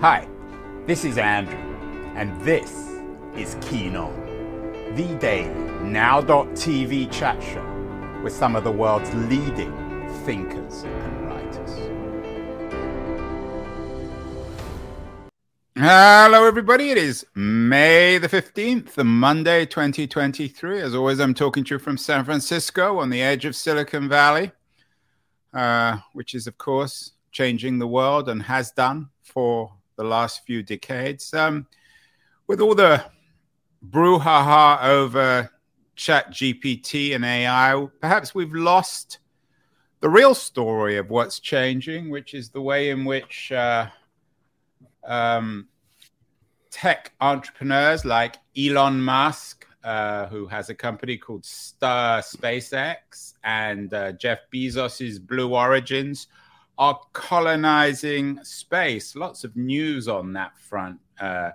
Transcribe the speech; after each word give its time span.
Hi, 0.00 0.28
this 0.86 1.04
is 1.04 1.18
Andrew, 1.18 1.58
and 2.14 2.40
this 2.42 2.70
is 3.36 3.56
Keen 3.60 3.96
On, 3.96 4.14
the 4.94 5.16
daily 5.18 5.52
now.tv 5.82 7.12
chat 7.12 7.42
show 7.42 8.20
with 8.22 8.32
some 8.32 8.56
of 8.56 8.64
the 8.64 8.70
world's 8.70 9.12
leading 9.14 9.72
thinkers 10.24 10.84
and 10.84 11.26
writers. 11.26 11.70
Hello, 15.76 16.46
everybody. 16.46 16.90
It 16.90 16.98
is 16.98 17.26
May 17.34 18.18
the 18.18 18.28
15th, 18.28 18.92
the 18.92 19.04
Monday 19.04 19.66
2023. 19.66 20.80
As 20.80 20.94
always, 20.94 21.18
I'm 21.18 21.34
talking 21.34 21.64
to 21.64 21.74
you 21.74 21.78
from 21.78 21.98
San 21.98 22.24
Francisco 22.24 23.00
on 23.00 23.10
the 23.10 23.20
edge 23.20 23.44
of 23.44 23.56
Silicon 23.56 24.08
Valley, 24.08 24.52
uh, 25.52 25.98
which 26.12 26.34
is, 26.34 26.46
of 26.46 26.58
course, 26.58 27.13
changing 27.34 27.80
the 27.80 27.86
world 27.86 28.28
and 28.28 28.40
has 28.42 28.70
done 28.70 29.10
for 29.20 29.70
the 29.96 30.04
last 30.04 30.46
few 30.46 30.62
decades. 30.62 31.34
Um, 31.34 31.66
with 32.46 32.60
all 32.60 32.76
the 32.76 33.04
brouhaha 33.90 34.82
over 34.84 35.50
chat 35.96 36.30
GPT 36.30 37.14
and 37.14 37.24
AI, 37.24 37.86
perhaps 38.00 38.34
we've 38.34 38.54
lost 38.54 39.18
the 40.00 40.08
real 40.08 40.34
story 40.34 40.96
of 40.96 41.10
what's 41.10 41.40
changing, 41.40 42.08
which 42.08 42.34
is 42.34 42.50
the 42.50 42.62
way 42.62 42.90
in 42.90 43.04
which 43.04 43.50
uh, 43.50 43.88
um, 45.04 45.66
tech 46.70 47.12
entrepreneurs 47.20 48.04
like 48.04 48.36
Elon 48.56 49.00
Musk, 49.00 49.66
uh, 49.82 50.26
who 50.26 50.46
has 50.46 50.70
a 50.70 50.74
company 50.74 51.16
called 51.16 51.44
Star 51.44 52.20
SpaceX, 52.20 53.34
and 53.42 53.92
uh, 53.92 54.12
Jeff 54.12 54.38
Bezos's 54.52 55.18
Blue 55.18 55.52
Origins 55.54 56.28
are 56.78 56.98
colonizing 57.12 58.42
space. 58.42 59.14
Lots 59.14 59.44
of 59.44 59.56
news 59.56 60.08
on 60.08 60.32
that 60.32 60.58
front 60.58 60.98
uh, 61.20 61.50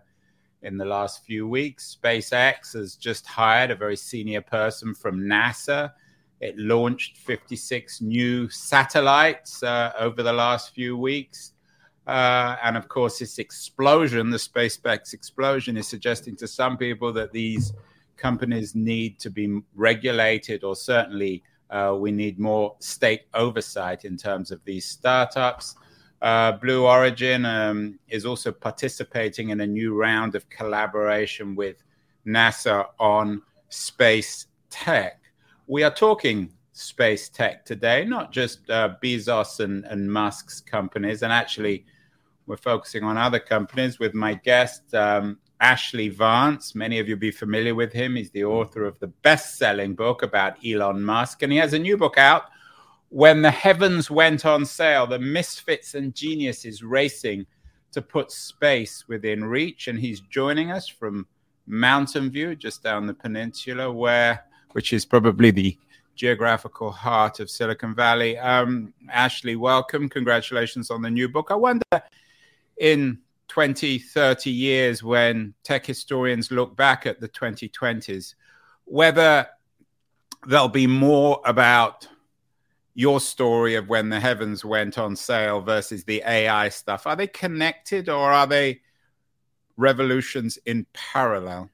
in 0.62 0.78
the 0.78 0.86
last 0.86 1.26
few 1.26 1.48
weeks. 1.48 1.98
SpaceX 2.02 2.74
has 2.74 2.96
just 2.96 3.26
hired 3.26 3.72
a 3.72 3.76
very 3.76 3.98
senior 3.98 4.42
person 4.42 4.94
from 4.94 5.22
NASA. 5.22 5.92
It 6.40 6.58
launched 6.58 7.18
56 7.18 8.02
new 8.02 8.50
satellites 8.50 9.62
uh, 9.62 9.92
over 10.00 10.24
the 10.24 10.34
last 10.34 10.74
few 10.74 10.96
weeks. 10.98 11.54
Uh, 12.08 12.56
and 12.64 12.78
of 12.78 12.88
course, 12.88 13.20
this 13.20 13.40
explosion, 13.40 14.30
the 14.30 14.38
SpaceX 14.38 15.14
explosion, 15.14 15.76
is 15.78 15.88
suggesting 15.88 16.36
to 16.38 16.48
some 16.48 16.78
people 16.78 17.12
that 17.14 17.32
these 17.32 17.74
companies 18.16 18.74
need 18.74 19.20
to 19.20 19.30
be 19.30 19.62
regulated 19.76 20.64
or 20.64 20.76
certainly 20.76 21.44
uh, 21.70 21.96
we 21.98 22.12
need 22.12 22.40
more 22.40 22.76
state 22.80 23.24
oversight 23.34 24.06
in 24.06 24.18
terms 24.18 24.52
of 24.52 24.64
these 24.66 24.86
startups. 24.86 25.76
Uh, 26.22 26.52
Blue 26.54 26.86
Origin 26.86 27.46
um, 27.46 28.00
is 28.10 28.26
also 28.26 28.52
participating 28.52 29.50
in 29.50 29.62
a 29.62 29.68
new 29.68 29.96
round 29.96 30.36
of 30.36 30.50
collaboration 30.50 31.56
with 31.56 31.84
NASA 32.26 32.88
on 33.00 33.42
space 33.70 34.48
tech. 34.70 35.22
We 35.68 35.84
are 35.84 35.94
talking 35.94 36.52
space 36.74 37.30
tech 37.30 37.66
today, 37.66 38.06
not 38.06 38.32
just 38.32 38.70
uh, 38.70 38.96
Bezos 39.02 39.60
and, 39.60 39.86
and, 39.86 40.12
Musk's 40.12 40.62
companies, 40.62 41.24
and 41.24 41.32
actually, 41.32 41.86
we're 42.48 42.58
focusing 42.58 43.04
on 43.04 43.18
other 43.18 43.40
companies 43.40 44.00
with 44.00 44.14
my 44.14 44.34
guest, 44.34 44.94
um, 44.96 45.38
Ashlee 45.62 46.14
Vance. 46.14 46.74
Many 46.74 47.00
of 47.00 47.08
you 47.08 47.16
will 47.16 47.20
be 47.20 47.32
familiar 47.32 47.76
with 47.76 47.92
him. 47.92 48.16
He's 48.16 48.32
the 48.32 48.46
author 48.46 48.86
of 48.86 49.00
the 49.00 49.08
best 49.08 49.58
selling 49.58 49.94
book 49.94 50.24
about 50.24 50.58
Elon 50.66 51.04
Musk. 51.04 51.42
And 51.44 51.52
he 51.52 51.58
has 51.58 51.74
a 51.74 51.80
new 51.80 51.98
book 51.98 52.18
out, 52.18 52.44
When 53.10 53.42
the 53.42 53.52
Heavens 53.52 54.10
Went 54.10 54.46
on 54.46 54.66
Sale 54.66 55.08
The 55.08 55.20
Misfits 55.20 55.96
and 55.96 56.16
Geniuses 56.16 56.82
Racing 56.82 57.46
to 57.92 58.02
Put 58.02 58.32
Space 58.32 59.08
Within 59.08 59.44
Reach. 59.44 59.88
And 59.88 60.00
he's 60.00 60.22
joining 60.22 60.72
us 60.72 60.88
from 60.88 61.28
Mountain 61.68 62.32
View, 62.32 62.56
just 62.56 62.82
down 62.82 63.06
the 63.06 63.14
peninsula, 63.14 63.92
where, 63.92 64.46
which 64.72 64.94
is 64.94 65.06
probably 65.06 65.52
the 65.52 65.78
geographical 66.16 66.92
heart 66.92 67.40
of 67.40 67.50
Silicon 67.50 67.96
Valley. 67.96 68.38
Um, 68.38 68.94
Ashlee, 69.14 69.58
welcome. 69.58 70.10
Congratulations 70.10 70.90
on 70.92 71.02
the 71.02 71.10
new 71.10 71.30
book. 71.30 71.48
I 71.50 71.56
wonder, 71.56 71.84
in 72.78 73.20
20, 73.50 74.00
30 74.00 74.52
years 74.52 75.04
when 75.04 75.54
tech 75.64 75.86
historians 75.86 76.52
look 76.52 76.76
back 76.78 77.06
at 77.06 77.20
the 77.20 77.28
2020s, 77.28 78.36
whether 78.86 79.48
there'll 80.48 80.70
be 80.70 80.88
more 80.88 81.42
about 81.46 82.08
your 82.94 83.20
story 83.20 83.76
of 83.76 83.90
when 83.90 84.10
the 84.10 84.20
heavens 84.20 84.64
went 84.64 84.98
on 84.98 85.16
sale 85.16 85.62
versus 85.62 86.04
the 86.04 86.22
AI 86.26 86.70
stuff. 86.70 87.08
Are 87.08 87.16
they 87.16 87.28
connected 87.28 88.08
or 88.08 88.32
are 88.32 88.48
they 88.48 88.82
revolutions 89.78 90.58
in 90.66 90.86
parallel? 90.94 91.70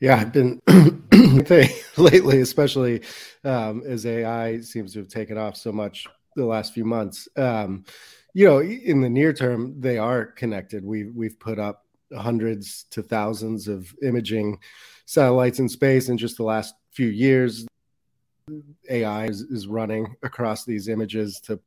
Yeah, 0.00 0.16
I've 0.16 0.32
been 0.32 0.60
lately, 1.96 2.40
especially 2.40 3.02
um, 3.44 3.82
as 3.86 4.04
AI 4.04 4.60
seems 4.60 4.92
to 4.94 4.98
have 4.98 5.08
taken 5.08 5.38
off 5.38 5.56
so 5.56 5.70
much 5.72 6.06
the 6.34 6.44
last 6.44 6.74
few 6.74 6.84
months. 6.84 7.28
Um, 7.36 7.84
you 8.34 8.46
know, 8.46 8.60
in 8.60 9.00
the 9.00 9.10
near 9.10 9.32
term, 9.32 9.78
they 9.80 9.98
are 9.98 10.26
connected. 10.26 10.84
We've 10.84 11.14
we've 11.14 11.38
put 11.38 11.58
up 11.58 11.84
hundreds 12.16 12.84
to 12.90 13.02
thousands 13.02 13.68
of 13.68 13.94
imaging 14.02 14.58
satellites 15.06 15.58
in 15.58 15.68
space 15.68 16.08
in 16.08 16.18
just 16.18 16.36
the 16.36 16.44
last 16.44 16.74
few 16.90 17.08
years. 17.08 17.66
AI 18.90 19.26
is, 19.26 19.42
is 19.42 19.66
running 19.66 20.14
across 20.22 20.64
these 20.64 20.88
images 20.88 21.40
to 21.40 21.60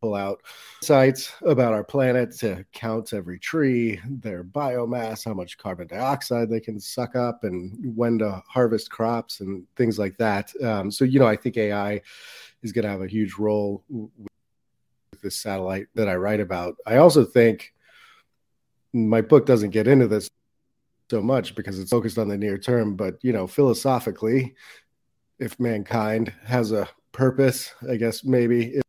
pull 0.00 0.14
out 0.14 0.40
sites 0.82 1.32
about 1.42 1.74
our 1.74 1.84
planet 1.84 2.32
to 2.38 2.64
count 2.72 3.12
every 3.12 3.38
tree, 3.38 4.00
their 4.08 4.42
biomass, 4.42 5.26
how 5.26 5.34
much 5.34 5.58
carbon 5.58 5.86
dioxide 5.86 6.48
they 6.48 6.60
can 6.60 6.80
suck 6.80 7.14
up, 7.14 7.44
and 7.44 7.94
when 7.94 8.18
to 8.18 8.42
harvest 8.48 8.90
crops 8.90 9.40
and 9.40 9.66
things 9.76 9.98
like 9.98 10.16
that. 10.16 10.52
Um, 10.64 10.90
so, 10.90 11.04
you 11.04 11.18
know, 11.18 11.26
I 11.26 11.36
think 11.36 11.58
AI 11.58 12.00
is 12.62 12.72
going 12.72 12.84
to 12.84 12.90
have 12.90 13.02
a 13.02 13.06
huge 13.06 13.34
role 13.34 13.84
this 15.20 15.36
satellite 15.36 15.86
that 15.94 16.08
I 16.08 16.16
write 16.16 16.40
about. 16.40 16.76
I 16.86 16.96
also 16.96 17.24
think 17.24 17.72
my 18.92 19.20
book 19.20 19.46
doesn't 19.46 19.70
get 19.70 19.86
into 19.86 20.08
this 20.08 20.28
so 21.10 21.20
much 21.20 21.54
because 21.54 21.78
it's 21.78 21.90
focused 21.90 22.18
on 22.18 22.28
the 22.28 22.38
near 22.38 22.58
term, 22.58 22.94
but 22.94 23.18
you 23.22 23.32
know, 23.32 23.46
philosophically, 23.46 24.54
if 25.38 25.58
mankind 25.58 26.32
has 26.44 26.72
a 26.72 26.88
purpose, 27.12 27.72
I 27.88 27.96
guess 27.96 28.24
maybe 28.24 28.80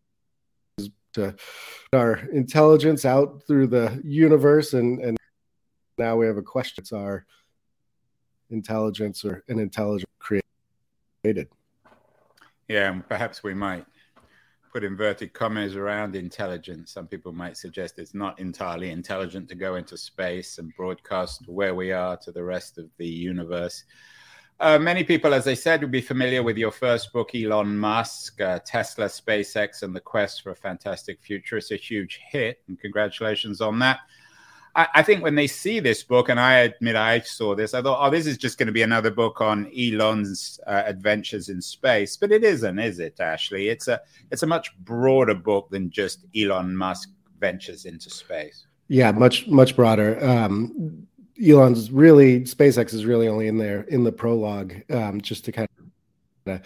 is 0.78 0.90
to 1.14 1.36
our 1.94 2.18
intelligence 2.31 3.06
out 3.06 3.44
through 3.48 3.68
the 3.68 4.00
universe 4.03 4.74
and 4.74 5.00
and 5.00 5.18
now 5.98 6.16
we 6.16 6.25
have 6.25 6.38
a 6.38 6.42
question. 6.42 6.81
It's 6.81 6.94
our 6.94 7.25
intelligence 8.50 9.25
or 9.25 9.44
an 9.48 9.59
intelligence 9.59 10.09
created. 10.19 11.50
Yeah 12.68 12.92
and 12.92 13.08
perhaps 13.08 13.44
we 13.44 13.53
might 13.53 13.86
put 14.71 14.83
inverted 14.83 15.33
commas 15.33 15.75
around 15.75 16.15
intelligence. 16.15 16.91
Some 16.93 17.07
people 17.07 17.33
might 17.33 17.57
suggest 17.57 17.99
it's 17.99 18.13
not 18.13 18.39
entirely 18.39 18.91
intelligent 18.91 19.49
to 19.49 19.55
go 19.55 19.75
into 19.75 19.97
space 19.97 20.57
and 20.57 20.75
broadcast 20.75 21.47
where 21.47 21.75
we 21.75 21.91
are 21.91 22.17
to 22.17 22.31
the 22.31 22.43
rest 22.43 22.77
of 22.77 22.89
the 22.97 23.07
universe. 23.07 23.83
Uh, 24.59 24.77
many 24.77 25.03
people, 25.03 25.33
as 25.33 25.47
I 25.47 25.55
said, 25.55 25.81
would 25.81 25.91
be 25.91 26.01
familiar 26.01 26.43
with 26.43 26.55
your 26.55 26.71
first 26.71 27.11
book, 27.11 27.31
Elon 27.33 27.75
Musk, 27.75 28.39
uh, 28.41 28.59
Tesla, 28.63 29.05
SpaceX, 29.05 29.81
and 29.81 29.95
the 29.95 29.99
Quest 29.99 30.43
for 30.43 30.51
a 30.51 30.55
Fantastic 30.55 31.19
Future. 31.19 31.57
It's 31.57 31.71
a 31.71 31.75
huge 31.75 32.21
hit, 32.29 32.61
and 32.67 32.79
congratulations 32.79 33.59
on 33.59 33.79
that. 33.79 34.01
I, 34.75 34.87
I, 34.95 35.03
think 35.03 35.21
when 35.21 35.35
they 35.35 35.47
see 35.47 35.79
this 35.79 36.03
book, 36.03 36.29
and 36.29 36.39
I 36.39 36.59
admit 36.59 36.95
I 36.95 37.19
saw 37.21 37.55
this, 37.55 37.73
I 37.73 37.81
thought, 37.81 38.05
oh, 38.05 38.09
this 38.09 38.25
is 38.25 38.37
just 38.37 38.57
going 38.57 38.67
to 38.67 38.73
be 38.73 38.81
another 38.81 39.11
book 39.11 39.41
on 39.41 39.69
Elon's 39.77 40.59
uh, 40.65 40.83
adventures 40.85 41.49
in 41.49 41.61
space. 41.61 42.15
But 42.15 42.31
it 42.31 42.43
isn't, 42.43 42.79
is 42.79 42.99
it, 42.99 43.17
Ashlee? 43.17 43.69
It's 43.71 43.87
a 43.87 44.01
it's 44.31 44.43
a 44.43 44.47
much 44.47 44.75
broader 44.79 45.35
book 45.35 45.69
than 45.69 45.89
just 45.89 46.25
Elon 46.35 46.75
Musk 46.75 47.09
ventures 47.39 47.85
into 47.85 48.09
space. 48.09 48.65
Yeah, 48.88 49.12
much 49.12 49.47
much 49.47 49.75
broader. 49.75 50.23
Um, 50.23 51.07
Elon's 51.41 51.91
really 51.91 52.41
SpaceX 52.41 52.94
is 52.94 53.06
really 53.06 53.27
only 53.27 53.47
in 53.47 53.57
there 53.57 53.81
in 53.83 54.03
the 54.03 54.12
prologue, 54.12 54.74
um, 54.91 55.21
just 55.21 55.45
to 55.45 55.51
kind 55.51 55.67
of 56.45 56.62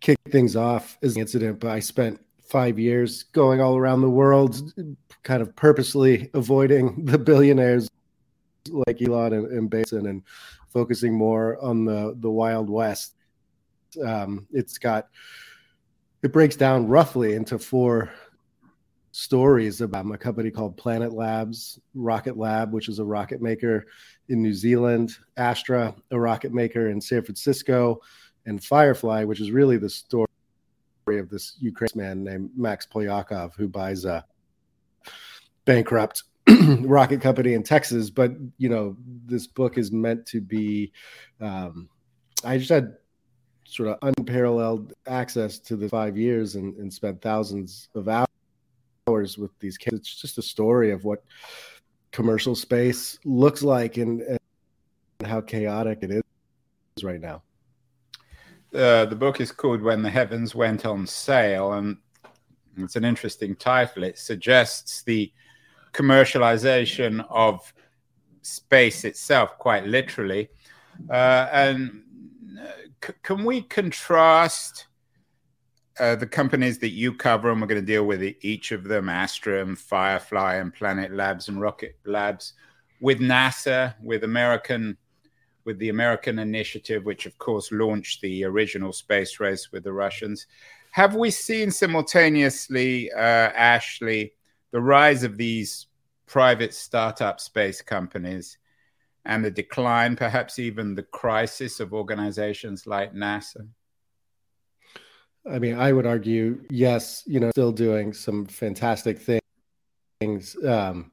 kick 0.00 0.18
things 0.30 0.56
off 0.56 0.98
as 1.02 1.14
an 1.14 1.22
incident. 1.22 1.60
But 1.60 1.70
I 1.70 1.80
spent 1.80 2.20
five 2.42 2.78
years 2.78 3.24
going 3.24 3.60
all 3.60 3.76
around 3.76 4.00
the 4.00 4.10
world, 4.10 4.72
kind 5.24 5.42
of 5.42 5.56
purposely 5.56 6.30
avoiding 6.34 7.04
the 7.04 7.18
billionaires 7.18 7.90
like 8.70 9.02
Elon 9.02 9.32
and, 9.32 9.46
and 9.50 9.70
Bezos 9.70 10.08
and 10.08 10.22
focusing 10.72 11.14
more 11.14 11.62
on 11.62 11.84
the 11.84 12.16
the 12.20 12.30
Wild 12.30 12.70
West. 12.70 13.14
Um, 14.04 14.46
it's 14.52 14.78
got 14.78 15.08
it 16.22 16.32
breaks 16.32 16.56
down 16.56 16.88
roughly 16.88 17.34
into 17.34 17.58
four 17.58 18.10
stories 19.12 19.80
about 19.80 20.10
a 20.12 20.18
company 20.18 20.50
called 20.50 20.76
Planet 20.76 21.12
Labs, 21.12 21.78
Rocket 21.94 22.36
Lab, 22.36 22.72
which 22.72 22.88
is 22.88 22.98
a 22.98 23.04
rocket 23.04 23.40
maker 23.40 23.86
in 24.28 24.42
New 24.42 24.54
Zealand, 24.54 25.16
Astra, 25.36 25.94
a 26.10 26.18
rocket 26.18 26.52
maker 26.52 26.88
in 26.88 27.00
San 27.00 27.22
Francisco, 27.22 28.00
and 28.46 28.62
Firefly, 28.64 29.22
which 29.22 29.40
is 29.40 29.52
really 29.52 29.76
the 29.76 29.88
story 29.88 30.26
of 31.06 31.28
this 31.28 31.56
Ukrainian 31.60 32.24
man 32.24 32.24
named 32.24 32.50
Max 32.56 32.86
Polyakov 32.86 33.54
who 33.54 33.68
buys 33.68 34.04
a 34.04 34.24
bankrupt 35.64 36.24
rocket 36.80 37.20
company 37.20 37.54
in 37.54 37.62
Texas. 37.62 38.10
But 38.10 38.32
you 38.58 38.68
know, 38.68 38.96
this 39.26 39.46
book 39.46 39.78
is 39.78 39.92
meant 39.92 40.26
to 40.26 40.40
be. 40.40 40.92
Um, 41.40 41.88
I 42.44 42.58
just 42.58 42.70
had 42.70 42.96
sort 43.64 43.88
of 43.88 43.98
unparalleled 44.02 44.92
access 45.06 45.58
to 45.58 45.76
the 45.76 45.88
five 45.88 46.16
years 46.16 46.56
and, 46.56 46.76
and 46.76 46.92
spent 46.92 47.20
thousands 47.22 47.88
of 47.94 48.08
hours 48.08 49.38
with 49.38 49.50
these 49.58 49.78
kids. 49.78 49.96
It's 49.96 50.20
just 50.20 50.38
a 50.38 50.42
story 50.42 50.90
of 50.90 51.04
what 51.04 51.24
commercial 52.12 52.54
space 52.54 53.18
looks 53.24 53.62
like 53.62 53.96
and, 53.96 54.20
and 54.20 54.38
how 55.24 55.40
chaotic 55.40 56.00
it 56.02 56.10
is 56.10 57.04
right 57.04 57.20
now. 57.20 57.42
Uh, 58.74 59.04
the 59.06 59.16
book 59.16 59.40
is 59.40 59.52
called 59.52 59.82
When 59.82 60.02
the 60.02 60.10
Heavens 60.10 60.54
Went 60.54 60.84
on 60.84 61.06
Sale, 61.06 61.74
and 61.74 61.96
it's 62.76 62.96
an 62.96 63.04
interesting 63.04 63.54
title. 63.54 64.02
It 64.02 64.18
suggests 64.18 65.02
the 65.02 65.32
commercialization 65.94 67.24
of 67.30 67.72
space 68.42 69.04
itself, 69.04 69.58
quite 69.58 69.86
literally. 69.86 70.48
Uh, 71.08 71.48
and 71.52 72.02
uh, 72.60 72.66
c- 73.04 73.12
can 73.22 73.44
we 73.44 73.62
contrast 73.62 74.86
uh, 75.98 76.16
the 76.16 76.26
companies 76.26 76.78
that 76.78 76.90
you 76.90 77.14
cover, 77.14 77.50
and 77.50 77.60
we're 77.60 77.68
going 77.68 77.80
to 77.80 77.86
deal 77.86 78.04
with 78.04 78.22
each 78.42 78.72
of 78.72 78.84
them 78.84 79.06
Astrium, 79.06 79.78
Firefly, 79.78 80.56
and 80.56 80.74
Planet 80.74 81.12
Labs 81.12 81.48
and 81.48 81.60
Rocket 81.60 81.96
Labs, 82.04 82.54
with 83.00 83.20
NASA, 83.20 83.94
with 84.02 84.24
American 84.24 84.96
with 85.64 85.78
the 85.78 85.88
American 85.88 86.38
initiative, 86.38 87.06
which 87.06 87.24
of 87.24 87.38
course 87.38 87.72
launched 87.72 88.20
the 88.20 88.44
original 88.44 88.92
space 88.92 89.40
race 89.40 89.72
with 89.72 89.84
the 89.84 89.92
Russians. 89.92 90.46
Have 90.90 91.14
we 91.16 91.30
seen 91.30 91.70
simultaneously, 91.70 93.10
uh, 93.12 93.50
Ashlee, 93.52 94.32
the 94.74 94.82
rise 94.82 95.22
of 95.22 95.36
these 95.36 95.86
private 96.26 96.74
startup 96.74 97.40
space 97.40 97.80
companies 97.80 98.58
and 99.24 99.44
the 99.44 99.50
decline, 99.50 100.16
perhaps 100.16 100.58
even 100.58 100.96
the 100.96 101.04
crisis 101.04 101.78
of 101.78 101.94
organizations 101.94 102.84
like 102.84 103.14
NASA? 103.14 103.68
I 105.48 105.60
mean, 105.60 105.78
I 105.78 105.92
would 105.92 106.06
argue, 106.06 106.64
yes, 106.70 107.22
you 107.24 107.38
know, 107.38 107.50
still 107.50 107.70
doing 107.70 108.12
some 108.12 108.46
fantastic 108.46 109.20
things. 110.20 110.56
Um, 110.66 111.12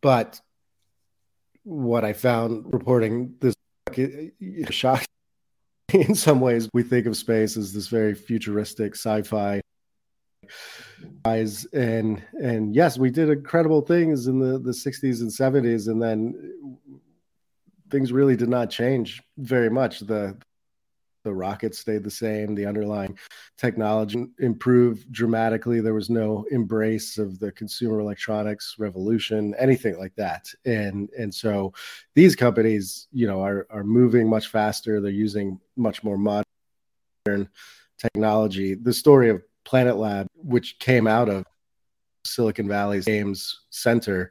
but 0.00 0.40
what 1.64 2.02
I 2.02 2.14
found 2.14 2.72
reporting 2.72 3.34
this 3.40 3.54
shocking 4.70 5.04
in 5.92 6.14
some 6.14 6.40
ways. 6.40 6.70
We 6.72 6.82
think 6.82 7.04
of 7.04 7.14
space 7.14 7.58
as 7.58 7.74
this 7.74 7.88
very 7.88 8.14
futuristic 8.14 8.94
sci-fi 8.94 9.60
eyes 11.24 11.64
and 11.66 12.22
and 12.42 12.74
yes 12.74 12.98
we 12.98 13.10
did 13.10 13.28
incredible 13.28 13.80
things 13.80 14.26
in 14.26 14.38
the 14.38 14.58
the 14.58 14.70
60s 14.70 15.20
and 15.20 15.30
70s 15.30 15.88
and 15.88 16.00
then 16.00 16.56
things 17.90 18.12
really 18.12 18.36
did 18.36 18.48
not 18.48 18.70
change 18.70 19.22
very 19.38 19.70
much. 19.70 20.00
The 20.00 20.36
the 21.24 21.34
rockets 21.34 21.80
stayed 21.80 22.04
the 22.04 22.10
same 22.10 22.54
the 22.54 22.64
underlying 22.64 23.18
technology 23.58 24.26
improved 24.38 25.10
dramatically. 25.10 25.80
There 25.80 25.92
was 25.92 26.08
no 26.08 26.46
embrace 26.52 27.18
of 27.18 27.40
the 27.40 27.50
consumer 27.50 27.98
electronics 27.98 28.76
revolution 28.78 29.52
anything 29.58 29.98
like 29.98 30.14
that. 30.16 30.46
And 30.64 31.10
and 31.18 31.34
so 31.34 31.72
these 32.14 32.36
companies 32.36 33.08
you 33.12 33.26
know 33.26 33.42
are 33.42 33.66
are 33.70 33.84
moving 33.84 34.28
much 34.28 34.48
faster. 34.48 35.00
They're 35.00 35.10
using 35.10 35.60
much 35.76 36.04
more 36.04 36.18
modern 36.18 37.48
technology. 37.98 38.74
The 38.74 38.92
story 38.92 39.30
of 39.30 39.42
planet 39.66 39.96
lab 39.96 40.26
which 40.36 40.78
came 40.78 41.06
out 41.06 41.28
of 41.28 41.44
silicon 42.24 42.68
valley's 42.68 43.08
Ames 43.08 43.60
center 43.70 44.30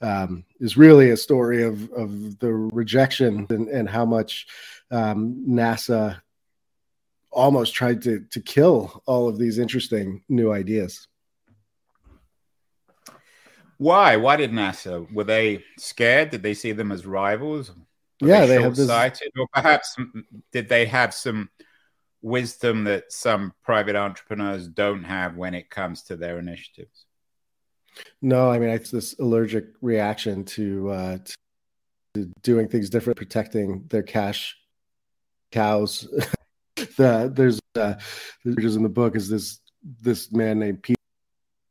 um, 0.00 0.44
is 0.60 0.76
really 0.76 1.10
a 1.10 1.16
story 1.16 1.62
of 1.62 1.90
of 1.92 2.38
the 2.38 2.52
rejection 2.52 3.46
and, 3.50 3.68
and 3.68 3.88
how 3.88 4.04
much 4.04 4.46
um, 4.90 5.44
NASA 5.48 6.20
almost 7.30 7.74
tried 7.74 8.02
to 8.02 8.20
to 8.30 8.40
kill 8.40 9.02
all 9.06 9.28
of 9.28 9.38
these 9.38 9.58
interesting 9.58 10.22
new 10.28 10.52
ideas. 10.52 11.06
Why? 13.78 14.16
Why 14.16 14.36
did 14.36 14.50
NASA? 14.50 15.10
Were 15.12 15.24
they 15.24 15.64
scared? 15.78 16.30
Did 16.30 16.42
they 16.42 16.54
see 16.54 16.72
them 16.72 16.90
as 16.90 17.06
rivals? 17.06 17.70
Were 18.20 18.28
yeah, 18.28 18.40
they, 18.40 18.56
they 18.56 18.62
have 18.62 18.74
this... 18.74 18.90
or 18.90 19.46
perhaps 19.52 19.96
did 20.50 20.68
they 20.68 20.86
have 20.86 21.14
some 21.14 21.48
wisdom 22.22 22.84
that 22.84 23.12
some 23.12 23.52
private 23.62 23.96
entrepreneurs 23.96 24.68
don't 24.68 25.04
have 25.04 25.36
when 25.36 25.54
it 25.54 25.70
comes 25.70 26.02
to 26.04 26.16
their 26.16 26.38
initiatives? 26.38 27.06
No, 28.22 28.50
I 28.50 28.58
mean 28.58 28.70
it's 28.70 28.90
this 28.90 29.18
allergic 29.18 29.66
reaction 29.80 30.44
to, 30.44 30.90
uh, 30.90 31.18
to 32.14 32.30
doing 32.42 32.68
things 32.68 32.90
different, 32.90 33.16
protecting 33.16 33.84
their 33.88 34.02
cash 34.02 34.56
cows. 35.50 36.08
the, 36.96 37.30
there's 37.34 37.60
uh, 37.74 37.94
there's 38.44 38.76
in 38.76 38.82
the 38.82 38.88
book 38.88 39.16
is 39.16 39.28
this 39.28 39.60
this 40.00 40.32
man 40.32 40.58
named 40.58 40.82
Pete 40.82 40.96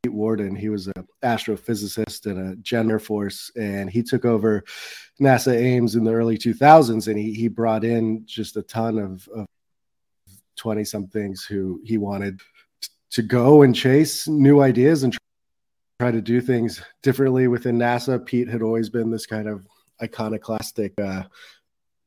Worden. 0.07 0.55
He 0.55 0.69
was 0.69 0.87
an 0.87 1.07
astrophysicist 1.23 2.25
and 2.25 2.53
a 2.53 2.55
Gen 2.57 2.89
Air 2.89 2.99
Force, 2.99 3.51
and 3.55 3.89
he 3.89 4.03
took 4.03 4.25
over 4.25 4.63
NASA 5.19 5.55
Ames 5.55 5.95
in 5.95 6.03
the 6.03 6.13
early 6.13 6.37
2000s, 6.37 7.07
and 7.07 7.17
he 7.17 7.33
he 7.33 7.47
brought 7.47 7.83
in 7.83 8.23
just 8.25 8.57
a 8.57 8.61
ton 8.61 8.97
of, 8.97 9.27
of 9.29 9.45
20 10.57 10.83
somethings 10.83 11.43
who 11.43 11.81
he 11.83 11.97
wanted 11.97 12.41
to 13.11 13.21
go 13.21 13.61
and 13.61 13.75
chase 13.75 14.27
new 14.27 14.61
ideas 14.61 15.03
and 15.03 15.17
try 15.99 16.11
to 16.11 16.21
do 16.21 16.41
things 16.41 16.81
differently 17.01 17.47
within 17.47 17.77
NASA. 17.77 18.23
Pete 18.23 18.47
had 18.47 18.61
always 18.61 18.89
been 18.89 19.09
this 19.09 19.25
kind 19.25 19.47
of 19.47 19.65
iconoclastic 20.01 20.93
uh, 20.99 21.23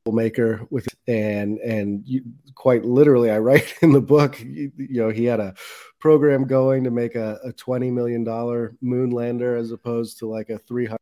maker 0.06 0.66
with 0.70 0.88
and 1.06 1.58
and 1.58 2.02
you, 2.06 2.22
quite 2.54 2.84
literally 2.84 3.30
i 3.30 3.38
write 3.38 3.74
in 3.82 3.92
the 3.92 4.00
book 4.00 4.40
you, 4.40 4.72
you, 4.76 5.00
know 5.00 5.10
he 5.10 5.24
had 5.24 5.40
a 5.40 5.54
program 5.98 6.46
going 6.46 6.82
to 6.82 6.90
make 6.90 7.14
a, 7.14 7.38
a 7.44 7.52
20 7.52 7.90
million 7.90 8.24
dollar 8.24 8.74
moon 8.80 9.10
lander 9.10 9.56
as 9.56 9.70
opposed 9.70 10.18
to 10.18 10.26
like 10.26 10.50
a 10.50 10.58
300 10.58 10.98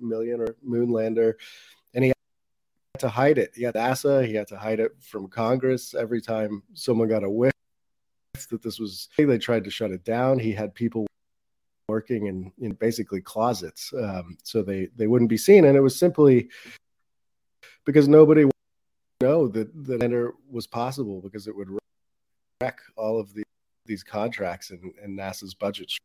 million 0.00 0.40
or 0.40 0.56
moon 0.62 0.90
lander 0.90 1.36
to 2.98 3.08
hide 3.08 3.38
it 3.38 3.52
he 3.54 3.62
had 3.62 3.74
nasa 3.74 4.26
he 4.26 4.34
had 4.34 4.46
to 4.46 4.56
hide 4.56 4.80
it 4.80 4.92
from 5.00 5.28
congress 5.28 5.94
every 5.94 6.20
time 6.20 6.62
someone 6.74 7.08
got 7.08 7.24
a 7.24 7.30
whiff 7.30 7.52
that 8.50 8.62
this 8.62 8.78
was 8.78 9.08
they 9.16 9.38
tried 9.38 9.64
to 9.64 9.70
shut 9.70 9.90
it 9.90 10.04
down 10.04 10.38
he 10.38 10.52
had 10.52 10.74
people 10.74 11.06
working 11.88 12.26
in, 12.26 12.52
in 12.58 12.72
basically 12.72 13.20
closets 13.20 13.92
um, 14.02 14.36
so 14.42 14.62
they 14.62 14.88
they 14.96 15.06
wouldn't 15.06 15.30
be 15.30 15.36
seen 15.36 15.64
and 15.64 15.76
it 15.76 15.80
was 15.80 15.98
simply 15.98 16.48
because 17.84 18.08
nobody 18.08 18.44
know 19.20 19.48
that 19.48 19.68
the 19.86 20.02
enter 20.02 20.34
was 20.50 20.66
possible 20.66 21.20
because 21.20 21.46
it 21.46 21.56
would 21.56 21.68
wreck 22.60 22.80
all 22.96 23.18
of 23.18 23.32
the, 23.34 23.42
these 23.86 24.02
contracts 24.02 24.70
and, 24.70 24.92
and 25.02 25.18
NASA's 25.18 25.54
budgets. 25.54 25.98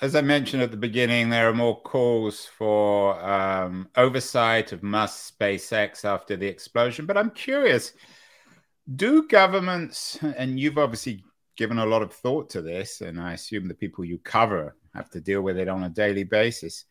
As 0.00 0.16
I 0.16 0.20
mentioned 0.20 0.62
at 0.62 0.70
the 0.70 0.76
beginning, 0.76 1.30
there 1.30 1.48
are 1.48 1.54
more 1.54 1.80
calls 1.80 2.46
for 2.46 3.22
um, 3.24 3.88
oversight 3.96 4.72
of 4.72 4.82
Musk 4.82 5.38
SpaceX 5.38 6.04
after 6.04 6.36
the 6.36 6.46
explosion. 6.46 7.06
But 7.06 7.16
I'm 7.16 7.30
curious 7.30 7.92
do 8.96 9.26
governments, 9.28 10.18
and 10.36 10.58
you've 10.58 10.78
obviously 10.78 11.24
given 11.56 11.78
a 11.78 11.86
lot 11.86 12.02
of 12.02 12.12
thought 12.12 12.50
to 12.50 12.60
this, 12.60 13.00
and 13.00 13.20
I 13.20 13.34
assume 13.34 13.68
the 13.68 13.74
people 13.74 14.04
you 14.04 14.18
cover 14.18 14.76
have 14.94 15.08
to 15.10 15.20
deal 15.20 15.42
with 15.42 15.56
it 15.56 15.68
on 15.68 15.84
a 15.84 15.88
daily 15.88 16.24
basis 16.24 16.84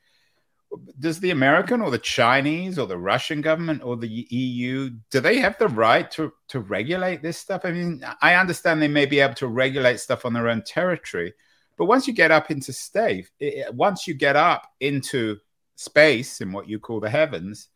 does 0.99 1.19
the 1.19 1.31
American 1.31 1.81
or 1.81 1.91
the 1.91 1.97
Chinese 1.97 2.79
or 2.79 2.87
the 2.87 2.97
Russian 2.97 3.41
government 3.41 3.83
or 3.83 3.97
the 3.97 4.27
EU 4.29 4.89
do 5.11 5.19
they 5.19 5.37
have 5.37 5.57
the 5.57 5.67
right 5.67 6.09
to 6.11 6.31
to 6.49 6.59
regulate 6.59 7.21
this 7.21 7.37
stuff? 7.37 7.61
I 7.63 7.71
mean, 7.71 8.03
I 8.21 8.35
understand 8.35 8.81
they 8.81 8.87
may 8.87 9.05
be 9.05 9.19
able 9.19 9.35
to 9.35 9.47
regulate 9.47 9.99
stuff 9.99 10.25
on 10.25 10.33
their 10.33 10.49
own 10.49 10.63
territory, 10.63 11.33
but 11.77 11.85
once 11.85 12.07
you 12.07 12.13
get 12.13 12.31
up 12.31 12.51
into 12.51 12.73
state, 12.73 13.29
once 13.71 14.07
you 14.07 14.13
get 14.13 14.35
up 14.35 14.71
into 14.79 15.37
space 15.75 16.41
in 16.41 16.51
what 16.51 16.67
you 16.67 16.79
call 16.79 16.99
the 16.99 17.09
heavens, 17.09 17.69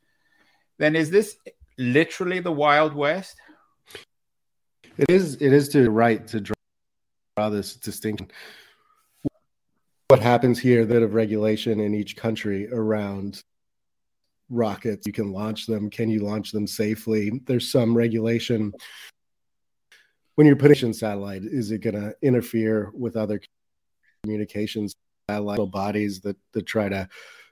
then 0.77 0.95
is 0.95 1.09
this 1.09 1.37
literally 1.77 2.39
the 2.39 2.51
Wild 2.51 2.93
West? 2.93 3.35
It 4.97 5.09
is. 5.09 5.35
It 5.35 5.53
is 5.53 5.69
to 5.69 5.89
right 5.91 6.25
to 6.27 6.41
draw 6.41 7.49
this 7.49 7.75
distinction 7.75 8.29
what 10.09 10.21
happens 10.21 10.57
here 10.57 10.85
that 10.85 11.03
of 11.03 11.13
regulation 11.13 11.81
in 11.81 11.93
each 11.93 12.15
country 12.15 12.71
around 12.71 13.43
rockets 14.49 15.05
you 15.05 15.11
can 15.11 15.33
launch 15.33 15.65
them 15.65 15.89
can 15.89 16.09
you 16.09 16.21
launch 16.21 16.51
them 16.53 16.65
safely 16.65 17.41
there's 17.45 17.69
some 17.69 17.95
regulation 17.95 18.73
when 20.35 20.47
you're 20.47 20.55
putting 20.55 20.91
a 20.91 20.93
satellite 20.93 21.43
is 21.43 21.71
it 21.71 21.79
going 21.79 21.95
to 21.95 22.15
interfere 22.21 22.89
with 22.93 23.17
other 23.17 23.41
communications 24.23 24.95
satellite 25.29 25.59
bodies 25.71 26.21
that 26.21 26.37
that 26.53 26.65
try 26.65 26.87
to 26.87 27.07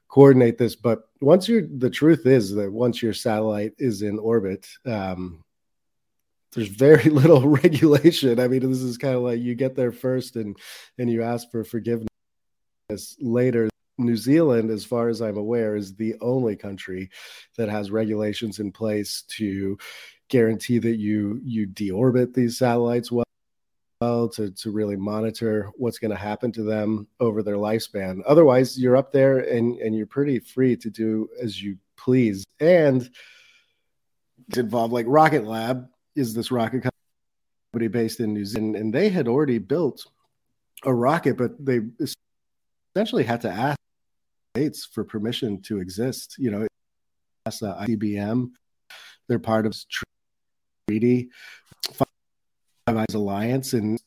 coordinate 0.07 0.57
this 0.57 0.75
but 0.75 1.09
once 1.21 1.49
you're 1.49 1.67
the 1.77 1.89
truth 1.89 2.25
is 2.25 2.53
that 2.53 2.71
once 2.71 3.01
your 3.01 3.13
satellite 3.13 3.73
is 3.77 4.01
in 4.01 4.17
orbit 4.19 4.67
um, 4.85 5.43
there's 6.53 6.69
very 6.69 7.09
little 7.09 7.47
regulation 7.63 8.39
i 8.39 8.47
mean 8.47 8.69
this 8.69 8.81
is 8.81 8.97
kind 8.97 9.15
of 9.15 9.23
like 9.23 9.39
you 9.39 9.55
get 9.55 9.75
there 9.75 9.91
first 9.91 10.35
and 10.35 10.55
and 10.97 11.09
you 11.09 11.21
ask 11.21 11.51
for 11.51 11.63
forgiveness 11.63 12.07
later. 13.19 13.69
New 13.97 14.17
Zealand, 14.17 14.71
as 14.71 14.83
far 14.83 15.07
as 15.07 15.21
I'm 15.21 15.37
aware, 15.37 15.75
is 15.75 15.95
the 15.95 16.15
only 16.19 16.55
country 16.55 17.09
that 17.57 17.69
has 17.69 17.91
regulations 17.91 18.59
in 18.59 18.71
place 18.71 19.23
to 19.37 19.77
guarantee 20.27 20.79
that 20.79 20.97
you 20.97 21.39
you 21.43 21.67
deorbit 21.67 22.33
these 22.33 22.57
satellites 22.57 23.11
well 23.11 23.24
well 24.01 24.27
to, 24.29 24.51
to 24.51 24.71
really 24.71 24.95
monitor 24.95 25.71
what's 25.77 25.99
going 25.99 26.11
to 26.11 26.17
happen 26.17 26.51
to 26.53 26.63
them 26.63 27.07
over 27.19 27.41
their 27.41 27.55
lifespan. 27.55 28.21
Otherwise, 28.25 28.79
you're 28.79 28.97
up 28.97 29.11
there 29.11 29.39
and, 29.39 29.77
and 29.79 29.95
you're 29.95 30.07
pretty 30.07 30.39
free 30.39 30.75
to 30.77 30.89
do 30.89 31.29
as 31.41 31.61
you 31.61 31.77
please. 31.97 32.43
And 32.59 33.09
it's 34.47 34.57
involved 34.57 34.93
like 34.93 35.05
Rocket 35.07 35.45
Lab 35.45 35.87
is 36.15 36.33
this 36.33 36.51
rocket 36.51 36.83
company 37.73 37.87
based 37.87 38.19
in 38.19 38.33
New 38.33 38.45
Zealand, 38.45 38.75
and 38.75 38.93
they 38.93 39.09
had 39.09 39.27
already 39.27 39.57
built 39.57 40.05
a 40.83 40.93
rocket, 40.93 41.37
but 41.37 41.53
they 41.63 41.81
essentially 42.95 43.23
had 43.23 43.41
to 43.41 43.49
ask 43.49 43.77
states 44.55 44.85
for 44.85 45.03
permission 45.03 45.61
to 45.63 45.79
exist. 45.79 46.35
You 46.37 46.51
know, 46.51 46.67
NASA, 47.47 47.81
uh, 47.81 47.85
IBM, 47.85 48.51
they're 49.27 49.39
part 49.39 49.65
of 49.65 49.75
treaty 50.87 51.29
Five 52.87 52.97
Eyes 52.97 53.15
Alliance 53.15 53.73
and 53.73 53.99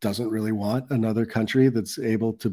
doesn't 0.00 0.30
really 0.30 0.52
want 0.52 0.90
another 0.90 1.26
country 1.26 1.68
that's 1.68 1.98
able 1.98 2.32
to 2.34 2.50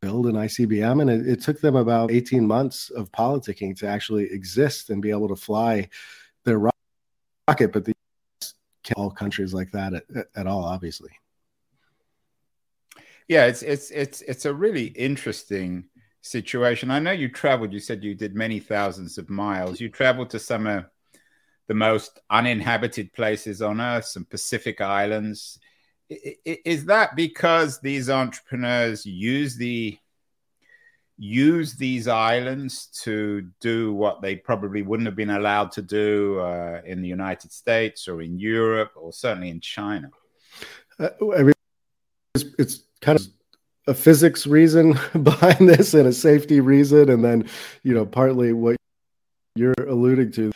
build 0.00 0.26
an 0.26 0.34
ICBM. 0.34 1.00
And 1.00 1.10
it, 1.10 1.28
it, 1.28 1.40
took 1.40 1.60
them 1.60 1.76
about 1.76 2.10
18 2.10 2.46
months 2.46 2.90
of 2.90 3.10
politicking 3.10 3.76
to 3.78 3.86
actually 3.86 4.24
exist 4.32 4.90
and 4.90 5.02
be 5.02 5.10
able 5.10 5.28
to 5.28 5.36
fly 5.36 5.88
their 6.44 6.58
rocket. 6.58 7.72
But 7.72 7.84
the 7.84 7.92
all 8.96 9.10
countries 9.10 9.54
like 9.54 9.70
that 9.72 9.94
at, 9.94 10.04
at 10.34 10.46
all, 10.46 10.64
obviously. 10.64 11.10
Yeah, 13.28 13.46
it's 13.46 13.62
it's 13.62 13.90
it's 13.90 14.20
it's 14.22 14.44
a 14.44 14.52
really 14.52 14.86
interesting 14.86 15.84
situation. 16.20 16.90
I 16.90 16.98
know 16.98 17.12
you 17.12 17.28
traveled. 17.28 17.72
You 17.72 17.78
said 17.80 18.02
you 18.02 18.14
did 18.14 18.34
many 18.34 18.58
thousands 18.58 19.18
of 19.18 19.30
miles. 19.30 19.80
You 19.80 19.88
traveled 19.88 20.30
to 20.30 20.38
some 20.38 20.66
the 21.68 21.74
most 21.74 22.20
uninhabited 22.30 23.12
places 23.12 23.62
on 23.62 23.80
Earth, 23.80 24.06
some 24.06 24.24
Pacific 24.24 24.80
islands. 24.80 25.58
Is 26.10 26.84
that 26.86 27.16
because 27.16 27.80
these 27.80 28.10
entrepreneurs 28.10 29.06
use 29.06 29.56
the 29.56 29.98
use 31.18 31.74
these 31.74 32.08
islands 32.08 32.86
to 32.86 33.48
do 33.60 33.92
what 33.92 34.20
they 34.20 34.34
probably 34.34 34.82
wouldn't 34.82 35.06
have 35.06 35.14
been 35.14 35.30
allowed 35.30 35.70
to 35.70 35.80
do 35.80 36.40
uh, 36.40 36.80
in 36.84 37.00
the 37.00 37.08
United 37.08 37.52
States 37.52 38.08
or 38.08 38.22
in 38.22 38.38
Europe 38.38 38.92
or 38.96 39.12
certainly 39.12 39.48
in 39.48 39.60
China? 39.60 40.10
Uh, 40.98 41.10
I 41.36 41.42
mean, 41.44 41.52
it's, 42.34 42.44
it's 42.58 42.82
kind 43.00 43.18
of 43.18 43.26
a 43.86 43.94
physics 43.94 44.46
reason 44.46 44.98
behind 45.22 45.68
this 45.68 45.94
and 45.94 46.08
a 46.08 46.12
safety 46.12 46.60
reason, 46.60 47.08
and 47.08 47.24
then 47.24 47.48
you 47.82 47.94
know 47.94 48.04
partly 48.04 48.52
what 48.52 48.76
you're 49.54 49.74
alluding 49.86 50.32
to 50.32 50.50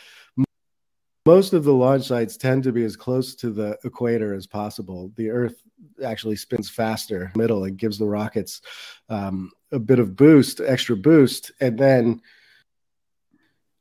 most 1.26 1.52
of 1.52 1.64
the 1.64 1.75
launch 1.75 2.04
sites 2.04 2.37
tend 2.37 2.62
to 2.62 2.73
be 2.73 2.85
as 2.85 2.97
close 2.97 3.35
to 3.35 3.50
the 3.50 3.76
equator 3.85 4.33
as 4.33 4.47
possible. 4.47 5.11
The 5.16 5.28
Earth 5.30 5.61
actually 6.04 6.37
spins 6.37 6.71
faster 6.71 7.33
middle 7.35 7.64
and 7.64 7.76
gives 7.76 7.99
the 7.99 8.06
rockets 8.06 8.62
um, 9.09 9.50
a 9.73 9.78
bit 9.78 9.99
of 9.99 10.14
boost, 10.14 10.61
extra 10.61 10.97
boost, 10.97 11.50
and 11.61 11.76
then 11.76 12.23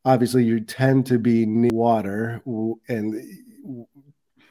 obviously 0.04 0.44
you 0.44 0.60
tend 0.60 1.06
to 1.06 1.20
be 1.20 1.46
near 1.46 1.70
water, 1.72 2.42
and 2.88 3.24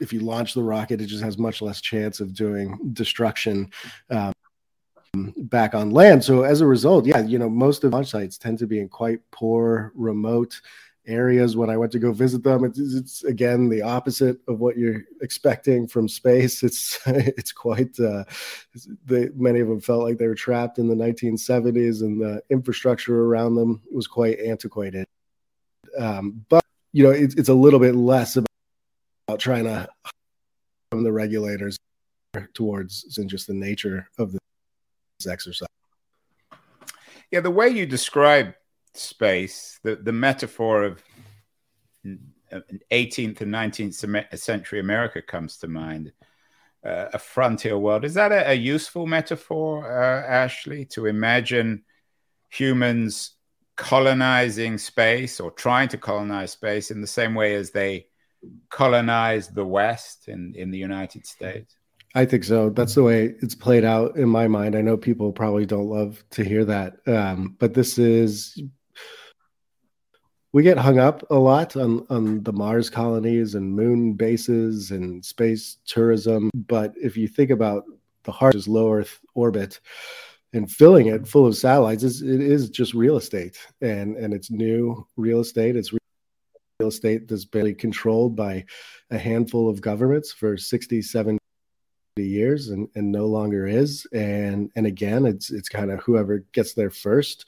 if 0.00 0.12
you 0.12 0.20
launch 0.20 0.54
the 0.54 0.62
rocket, 0.62 1.00
it 1.00 1.06
just 1.06 1.24
has 1.24 1.36
much 1.36 1.60
less 1.60 1.80
chance 1.80 2.20
of 2.20 2.32
doing 2.32 2.78
destruction. 2.92 3.70
Um, 4.08 4.32
back 5.36 5.76
on 5.76 5.92
land. 5.92 6.24
So 6.24 6.42
as 6.42 6.60
a 6.60 6.66
result, 6.66 7.06
yeah, 7.06 7.20
you 7.20 7.38
know, 7.38 7.48
most 7.48 7.84
of 7.84 7.92
launch 7.92 8.08
sites 8.08 8.36
tend 8.36 8.58
to 8.58 8.66
be 8.66 8.80
in 8.80 8.88
quite 8.88 9.20
poor, 9.30 9.92
remote 9.94 10.60
areas 11.06 11.56
when 11.56 11.70
I 11.70 11.76
went 11.76 11.92
to 11.92 11.98
go 11.98 12.12
visit 12.12 12.42
them. 12.42 12.64
It's, 12.64 12.78
it's, 12.78 13.24
again 13.24 13.68
the 13.68 13.82
opposite 13.82 14.38
of 14.48 14.60
what 14.60 14.76
you're 14.76 15.02
expecting 15.20 15.86
from 15.86 16.08
space. 16.08 16.62
It's 16.64 16.98
it's 17.06 17.52
quite. 17.52 17.98
Uh, 17.98 18.24
they, 19.04 19.28
many 19.34 19.60
of 19.60 19.68
them 19.68 19.80
felt 19.80 20.02
like 20.02 20.18
they 20.18 20.26
were 20.26 20.34
trapped 20.34 20.78
in 20.78 20.88
the 20.88 20.94
1970s, 20.94 22.02
and 22.02 22.20
the 22.20 22.42
infrastructure 22.50 23.24
around 23.24 23.54
them 23.54 23.82
was 23.92 24.06
quite 24.06 24.38
antiquated. 24.40 25.06
Um, 25.98 26.44
but 26.48 26.64
you 26.92 27.04
know, 27.04 27.10
it's 27.10 27.34
it's 27.34 27.48
a 27.48 27.54
little 27.54 27.80
bit 27.80 27.94
less 27.94 28.36
about, 28.36 28.48
about 29.28 29.40
trying 29.40 29.64
to 29.64 29.88
from 30.90 31.04
the 31.04 31.12
regulators 31.12 31.76
towards 32.52 33.02
than 33.14 33.28
just 33.28 33.46
the 33.46 33.54
nature 33.54 34.08
of 34.18 34.32
this 34.32 35.26
exercise. 35.28 35.68
Yeah, 37.30 37.40
the 37.40 37.50
way 37.50 37.68
you 37.68 37.86
describe 37.86 38.54
space, 38.96 39.78
the, 39.82 39.96
the 39.96 40.12
metaphor 40.12 40.84
of 40.84 41.02
18th 42.92 43.40
and 43.40 43.52
19th 43.52 44.38
century 44.38 44.80
America 44.80 45.22
comes 45.22 45.56
to 45.58 45.68
mind. 45.68 46.12
Uh, 46.84 47.08
a 47.14 47.18
frontier 47.18 47.78
world. 47.78 48.04
Is 48.04 48.12
that 48.12 48.30
a, 48.30 48.50
a 48.50 48.52
useful 48.52 49.06
metaphor, 49.06 49.90
uh, 49.90 50.46
Ashlee, 50.46 50.86
to 50.90 51.06
imagine 51.06 51.82
humans 52.50 53.36
colonizing 53.76 54.76
space 54.76 55.40
or 55.40 55.50
trying 55.50 55.88
to 55.88 55.96
colonize 55.96 56.52
space 56.52 56.90
in 56.90 57.00
the 57.00 57.06
same 57.06 57.34
way 57.34 57.54
as 57.54 57.70
they 57.70 58.06
colonized 58.68 59.54
the 59.54 59.64
West 59.64 60.28
in, 60.28 60.54
in 60.54 60.70
the 60.70 60.76
United 60.78 61.26
States? 61.26 61.74
I 62.14 62.24
think 62.24 62.44
so. 62.44 62.70
That's 62.70 62.94
the 62.94 63.02
way 63.02 63.34
it's 63.40 63.54
played 63.54 63.84
out 63.84 64.16
in 64.16 64.28
my 64.28 64.46
mind. 64.46 64.76
I 64.76 64.82
know 64.82 64.96
people 64.96 65.32
probably 65.32 65.66
don't 65.66 65.88
love 65.88 66.22
to 66.30 66.44
hear 66.44 66.64
that, 66.66 66.96
um, 67.06 67.56
but 67.58 67.74
this 67.74 67.98
is 67.98 68.60
we 70.54 70.62
get 70.62 70.78
hung 70.78 71.00
up 71.00 71.28
a 71.30 71.34
lot 71.34 71.76
on 71.76 72.06
on 72.10 72.40
the 72.44 72.52
Mars 72.52 72.88
colonies 72.88 73.56
and 73.56 73.74
moon 73.74 74.12
bases 74.12 74.92
and 74.92 75.22
space 75.24 75.78
tourism. 75.84 76.48
But 76.54 76.94
if 76.96 77.16
you 77.16 77.26
think 77.26 77.50
about 77.50 77.84
the 78.22 78.32
is 78.54 78.68
low 78.68 78.94
Earth 78.94 79.18
orbit 79.34 79.80
and 80.52 80.70
filling 80.70 81.08
it 81.08 81.26
full 81.26 81.44
of 81.44 81.56
satellites, 81.56 82.04
is 82.04 82.22
it 82.22 82.40
is 82.40 82.70
just 82.70 82.94
real 82.94 83.16
estate 83.16 83.58
and 83.80 84.16
and 84.16 84.32
it's 84.32 84.48
new 84.48 85.04
real 85.16 85.40
estate. 85.40 85.74
It's 85.74 85.92
real 85.92 86.88
estate 86.88 87.26
that's 87.26 87.44
barely 87.44 87.74
controlled 87.74 88.36
by 88.36 88.64
a 89.10 89.18
handful 89.18 89.68
of 89.68 89.80
governments 89.80 90.30
for 90.30 90.56
60, 90.56 91.02
70 91.02 91.38
years 92.16 92.68
and, 92.68 92.88
and 92.94 93.10
no 93.10 93.26
longer 93.26 93.66
is. 93.66 94.06
And 94.12 94.70
and 94.76 94.86
again, 94.86 95.26
it's 95.26 95.50
it's 95.50 95.68
kind 95.68 95.90
of 95.90 95.98
whoever 95.98 96.44
gets 96.52 96.74
there 96.74 96.90
first 96.90 97.46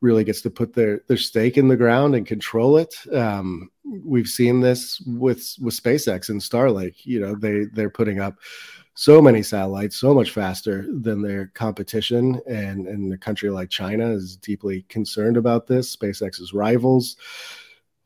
really 0.00 0.24
gets 0.24 0.40
to 0.42 0.50
put 0.50 0.72
their 0.72 1.02
their 1.08 1.16
stake 1.16 1.58
in 1.58 1.68
the 1.68 1.76
ground 1.76 2.14
and 2.14 2.26
control 2.26 2.76
it. 2.76 2.94
Um, 3.12 3.70
we've 3.84 4.28
seen 4.28 4.60
this 4.60 5.00
with 5.06 5.54
with 5.60 5.80
SpaceX 5.80 6.28
and 6.28 6.40
Starlink. 6.40 6.94
You 7.04 7.20
know, 7.20 7.34
they 7.34 7.66
they're 7.72 7.90
putting 7.90 8.20
up 8.20 8.36
so 8.94 9.22
many 9.22 9.42
satellites 9.42 9.96
so 9.96 10.12
much 10.12 10.30
faster 10.30 10.86
than 11.00 11.22
their 11.22 11.46
competition, 11.48 12.40
and 12.46 12.86
and 12.86 13.12
a 13.12 13.18
country 13.18 13.50
like 13.50 13.70
China 13.70 14.10
is 14.10 14.36
deeply 14.36 14.82
concerned 14.88 15.36
about 15.36 15.66
this. 15.66 15.94
SpaceX's 15.96 16.52
rivals 16.52 17.16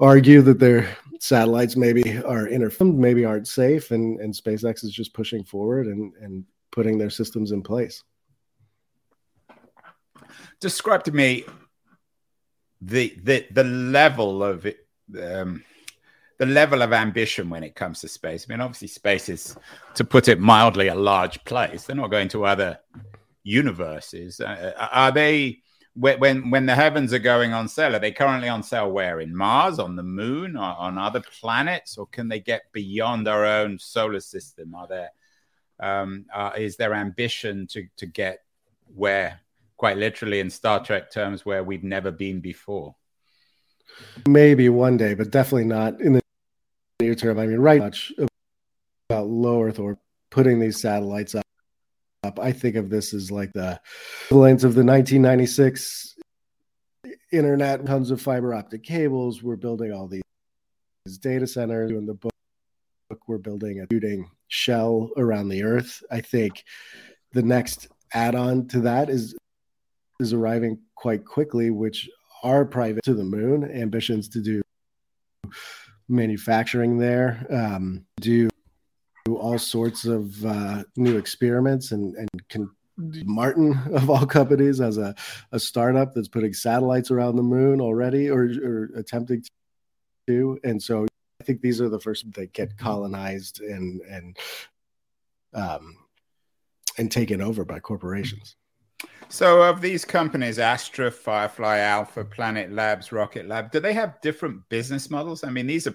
argue 0.01 0.43
that 0.43 0.59
their 0.59 0.97
satellites 1.21 1.77
maybe 1.77 2.23
are 2.25 2.49
interfered, 2.49 2.95
maybe 2.95 3.25
aren't 3.25 3.49
safe, 3.49 3.91
and 3.93 4.21
and 4.21 4.35
SpaceX 4.35 4.85
is 4.85 4.93
just 4.93 5.15
pushing 5.15 5.45
forward 5.45 5.87
and 5.87 6.13
and 6.21 6.45
putting 6.71 6.99
their 6.99 7.11
systems 7.11 7.53
in 7.53 7.63
place. 7.63 8.03
Describe 10.61 11.05
to 11.05 11.13
me 11.13 11.45
the 12.85 13.15
the 13.23 13.47
the 13.51 13.65
level 13.65 14.43
of 14.43 14.67
um, 15.21 15.65
the 16.39 16.47
level 16.47 16.83
of 16.83 16.93
ambition 16.93 17.49
when 17.49 17.63
it 17.63 17.75
comes 17.75 18.01
to 18.01 18.09
space. 18.09 18.47
I 18.49 18.53
mean, 18.53 18.61
obviously, 18.61 18.89
space 18.89 19.29
is, 19.29 19.57
to 19.95 20.05
put 20.05 20.29
it 20.29 20.41
mildly, 20.41 20.89
a 20.89 20.95
large 20.95 21.43
place. 21.45 21.85
They're 21.85 21.97
not 21.97 22.11
going 22.11 22.29
to 22.29 22.45
other 22.45 22.79
universes. 23.43 24.41
Uh, 24.41 24.73
uh 24.77 24.89
are 24.93 25.13
they? 25.13 25.61
When 25.97 26.51
when 26.51 26.67
the 26.67 26.75
heavens 26.75 27.13
are 27.13 27.21
going 27.21 27.53
on 27.53 27.69
sale, 27.69 27.95
are 27.95 28.01
they 28.01 28.11
currently 28.11 28.49
on 28.49 28.65
sale 28.65 28.91
where 28.91 29.21
in 29.21 29.35
Mars, 29.35 29.79
on 29.79 29.95
the 29.95 30.03
Moon, 30.03 30.57
or 30.57 30.75
on 30.77 30.99
other 30.99 31.21
planets, 31.21 31.97
or 31.97 32.07
can 32.07 32.29
they 32.29 32.41
get 32.41 32.73
beyond 32.73 33.29
our 33.29 33.45
own 33.45 33.79
solar 33.79 34.19
system? 34.19 34.75
Are 34.75 34.89
there 34.89 35.11
um, 35.79 36.27
uh, 36.35 36.51
is 36.59 36.77
there 36.77 36.95
ambition 36.95 37.69
to 37.69 37.87
to 37.99 38.07
get 38.07 38.43
where 38.93 39.41
quite 39.77 39.97
literally 39.97 40.41
in 40.41 40.51
Star 40.51 40.83
Trek 40.83 41.11
terms 41.11 41.45
where 41.45 41.65
we've 41.65 41.85
never 41.85 42.11
been 42.11 42.41
before. 42.41 42.95
Maybe 44.27 44.69
one 44.69 44.97
day, 44.97 45.15
but 45.15 45.31
definitely 45.31 45.65
not 45.65 46.01
in 46.01 46.15
the 46.15 46.21
near 47.01 47.15
term. 47.15 47.39
I 47.39 47.47
mean, 47.47 47.59
right 47.59 47.81
much 47.81 48.13
about 49.09 49.29
low 49.29 49.63
Earth 49.63 49.79
or 49.79 49.99
putting 50.31 50.59
these 50.59 50.81
satellites 50.81 51.35
up. 51.35 51.45
I 52.41 52.53
think 52.53 52.77
of 52.77 52.89
this 52.89 53.13
as 53.13 53.31
like 53.31 53.53
the 53.53 53.81
equivalent 54.27 54.65
of 54.65 54.75
the 54.75 54.85
1996 54.85 56.17
internet, 57.31 57.85
tons 57.85 58.11
of 58.11 58.21
fiber 58.21 58.55
optic 58.55 58.83
cables. 58.83 59.43
We're 59.43 59.57
building 59.57 59.93
all 59.93 60.09
these 60.09 60.23
data 61.19 61.47
centers. 61.47 61.91
In 61.91 62.07
the 62.07 62.15
book, 62.15 62.33
we're 63.27 63.39
building 63.39 63.81
a 63.81 63.87
shooting 63.93 64.31
shell 64.49 65.11
around 65.17 65.49
the 65.49 65.63
Earth. 65.63 66.03
I 66.11 66.21
think 66.21 66.65
the 67.33 67.43
next 67.43 67.89
add-on 68.13 68.69
to 68.69 68.81
that 68.81 69.11
is 69.11 69.37
is 70.21 70.33
arriving 70.33 70.79
quite 70.95 71.25
quickly, 71.25 71.71
which 71.71 72.09
are 72.43 72.65
private 72.65 73.05
to 73.05 73.15
the 73.15 73.25
moon, 73.25 73.65
ambitions 73.71 74.29
to 74.29 74.41
do 74.41 74.63
manufacturing 76.09 76.99
there, 76.99 77.47
um, 77.51 78.05
do 78.21 78.49
all 79.29 79.59
sorts 79.59 80.05
of 80.05 80.45
uh, 80.45 80.85
new 80.97 81.17
experiments 81.17 81.93
and, 81.93 82.15
and 82.17 82.29
can 82.49 82.71
Martin 82.97 83.79
of 83.93 84.11
all 84.11 84.27
companies 84.27 84.81
as 84.81 84.99
a, 84.99 85.15
a 85.53 85.59
startup 85.59 86.15
that's 86.15 86.29
putting 86.29 86.53
satellites 86.53 87.11
around 87.11 87.37
the 87.37 87.43
moon 87.43 87.81
already 87.81 88.31
or, 88.31 88.45
or 88.63 88.91
attempting 88.97 89.43
to. 89.43 89.49
Do. 90.27 90.59
And 90.65 90.83
so 90.83 91.07
I 91.41 91.45
think 91.45 91.61
these 91.61 91.83
are 91.83 91.91
the 91.91 92.01
first 92.01 92.25
that 92.33 92.55
get 92.55 92.79
colonized 92.79 93.61
and 93.61 94.01
and 94.09 94.39
um, 95.53 95.99
and 96.97 97.13
taken 97.13 97.43
over 97.43 97.67
by 97.67 97.79
corporations. 97.79 98.57
So, 99.35 99.63
of 99.63 99.81
these 99.81 100.05
companies, 100.05 100.61
Astra, 100.61 101.11
Firefly, 101.11 101.79
Alpha, 101.79 102.25
Planet 102.25 102.71
Labs, 102.71 103.11
Rocket 103.11 103.49
Lab, 103.49 103.73
do 103.73 103.81
they 103.81 103.93
have 103.93 104.21
different 104.21 104.61
business 104.69 105.11
models? 105.11 105.43
I 105.43 105.51
mean, 105.51 105.67
these 105.67 105.89
are 105.89 105.95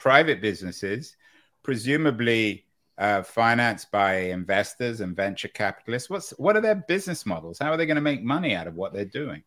private 0.00 0.40
businesses, 0.40 1.14
presumably 1.62 2.64
uh, 2.98 3.22
financed 3.22 3.92
by 3.92 4.16
investors 4.16 5.00
and 5.00 5.14
venture 5.14 5.46
capitalists. 5.46 6.10
What's 6.10 6.30
what 6.38 6.56
are 6.56 6.60
their 6.60 6.74
business 6.74 7.24
models? 7.24 7.60
How 7.60 7.70
are 7.70 7.76
they 7.76 7.86
going 7.86 7.94
to 7.94 8.00
make 8.00 8.24
money 8.24 8.56
out 8.56 8.66
of 8.66 8.74
what 8.74 8.92
they're 8.92 9.04
doing? 9.04 9.44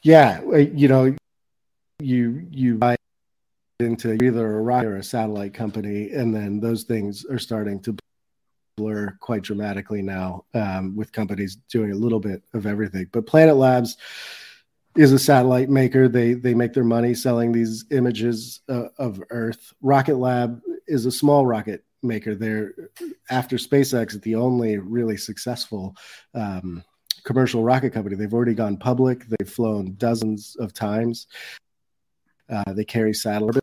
Yeah, 0.00 0.40
you 0.56 0.88
know, 0.88 1.14
you 1.98 2.46
you 2.50 2.76
buy 2.76 2.96
into 3.80 4.14
either 4.24 4.56
a 4.56 4.62
rocket 4.62 4.86
or 4.86 4.96
a 4.96 5.04
satellite 5.04 5.52
company, 5.52 6.12
and 6.12 6.34
then 6.34 6.58
those 6.58 6.84
things 6.84 7.26
are 7.26 7.38
starting 7.38 7.80
to 7.80 7.94
blur 8.76 9.16
quite 9.20 9.42
dramatically 9.42 10.02
now 10.02 10.44
um, 10.54 10.96
with 10.96 11.12
companies 11.12 11.56
doing 11.70 11.92
a 11.92 11.96
little 11.96 12.20
bit 12.20 12.42
of 12.54 12.66
everything. 12.66 13.06
But 13.12 13.26
Planet 13.26 13.56
Labs 13.56 13.96
is 14.96 15.12
a 15.12 15.18
satellite 15.18 15.70
maker. 15.70 16.08
They 16.08 16.34
they 16.34 16.54
make 16.54 16.72
their 16.72 16.84
money 16.84 17.14
selling 17.14 17.52
these 17.52 17.84
images 17.90 18.60
uh, 18.68 18.88
of 18.98 19.22
Earth. 19.30 19.72
Rocket 19.80 20.16
Lab 20.16 20.60
is 20.86 21.06
a 21.06 21.12
small 21.12 21.46
rocket 21.46 21.84
maker. 22.02 22.34
They're 22.34 22.74
after 23.30 23.56
SpaceX, 23.56 24.20
the 24.22 24.34
only 24.34 24.78
really 24.78 25.16
successful 25.16 25.96
um, 26.34 26.84
commercial 27.24 27.62
rocket 27.62 27.92
company. 27.92 28.16
They've 28.16 28.34
already 28.34 28.54
gone 28.54 28.76
public. 28.76 29.26
They've 29.26 29.48
flown 29.48 29.94
dozens 29.96 30.56
of 30.56 30.72
times. 30.72 31.26
Uh, 32.48 32.72
they 32.72 32.84
carry 32.84 33.14
satellite 33.14 33.62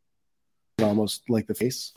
almost 0.81 1.29
like 1.29 1.45
the 1.45 1.53
face. 1.53 1.93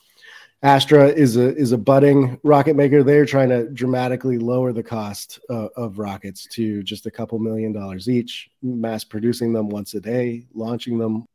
Astra 0.65 1.09
is 1.09 1.37
a 1.37 1.57
is 1.57 1.73
a 1.73 1.79
budding 1.79 2.39
rocket 2.45 2.77
maker. 2.77 3.03
They're 3.03 3.27
trying 3.27 3.49
to 3.49 3.69
dramatically 3.71 4.39
lower 4.39 4.73
the 4.73 4.83
cost 4.83 5.41
uh, 5.51 5.69
of 5.77 5.99
rockets 5.99 6.47
to 6.53 6.85
just 6.85 7.07
a 7.07 7.11
couple 7.11 7.41
million 7.41 7.73
dollars 7.73 8.09
each, 8.09 8.49
mass 8.63 9.03
producing 9.03 9.53
them 9.53 9.69
once 9.69 9.95
a 9.95 10.01
day, 10.01 10.47
launching 10.55 10.99
them 10.99 11.27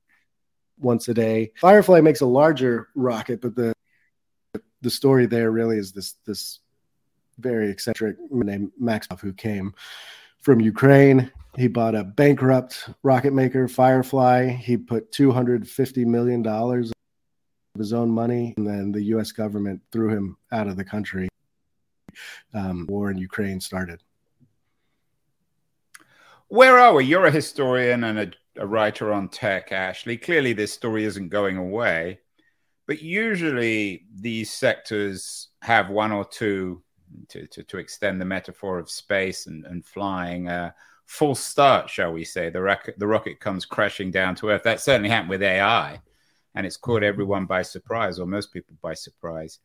once 0.79 1.09
a 1.09 1.13
day. 1.13 1.51
Firefly 1.59 1.99
makes 1.99 2.21
a 2.21 2.25
larger 2.25 2.87
rocket, 2.95 3.41
but 3.41 3.53
the 3.53 3.73
the 4.81 4.89
story 4.89 5.25
there 5.25 5.51
really 5.51 5.77
is 5.77 5.91
this 5.91 6.15
this 6.25 6.59
very 7.37 7.69
eccentric 7.69 8.15
named 8.31 8.71
Maximov 8.81 9.19
who 9.19 9.33
came 9.33 9.73
from 10.39 10.61
Ukraine. 10.61 11.29
He 11.57 11.67
bought 11.67 11.95
a 11.95 12.03
bankrupt 12.05 12.91
rocket 13.03 13.33
maker, 13.33 13.67
Firefly. 13.67 14.51
He 14.51 14.77
put 14.77 15.11
two 15.11 15.31
hundred 15.31 15.67
fifty 15.67 16.05
million 16.05 16.41
dollars 16.41 16.93
his 17.79 17.93
own 17.93 18.09
money, 18.09 18.53
and 18.57 18.67
then 18.67 18.91
the 18.91 19.03
U.S. 19.03 19.31
government 19.31 19.81
threw 19.91 20.09
him 20.09 20.37
out 20.51 20.67
of 20.67 20.77
the 20.77 20.83
country. 20.83 21.29
Um, 22.53 22.85
war 22.89 23.11
in 23.11 23.17
Ukraine 23.17 23.59
started. 23.59 24.01
Where 26.47 26.79
are 26.79 26.93
we? 26.93 27.05
You're 27.05 27.25
a 27.25 27.31
historian 27.31 28.05
and 28.05 28.19
a, 28.19 28.31
a 28.61 28.65
writer 28.65 29.11
on 29.11 29.29
tech, 29.29 29.69
Ashlee. 29.69 30.21
Clearly, 30.21 30.53
this 30.53 30.73
story 30.73 31.03
isn't 31.03 31.29
going 31.29 31.57
away, 31.57 32.19
but 32.85 33.01
usually 33.01 34.05
these 34.15 34.51
sectors 34.51 35.49
have 35.61 35.89
one 35.89 36.11
or 36.11 36.25
two, 36.25 36.81
to, 37.29 37.45
to, 37.47 37.63
to 37.63 37.77
extend 37.77 38.19
the 38.21 38.25
metaphor 38.25 38.79
of 38.79 38.89
space 38.89 39.47
and, 39.47 39.65
and 39.65 39.85
flying, 39.85 40.47
uh, 40.47 40.71
full 41.05 41.35
start, 41.35 41.89
shall 41.89 42.13
we 42.13 42.23
say. 42.23 42.49
The, 42.49 42.93
the 42.97 43.07
rocket 43.07 43.39
comes 43.39 43.65
crashing 43.65 44.11
down 44.11 44.35
to 44.35 44.49
Earth. 44.49 44.63
That 44.63 44.79
certainly 44.79 45.09
happened 45.09 45.31
with 45.31 45.43
AI 45.43 46.01
and 46.57 46.65
it's 46.65 46.75
caught 46.75 47.03
mm-hmm. 47.03 47.09
everyone 47.09 47.45
by 47.45 47.61
surprise 47.61 48.17
or 48.17 48.25
most 48.25 48.51
people 48.51 48.75
by 48.81 48.95
surprise. 48.95 49.59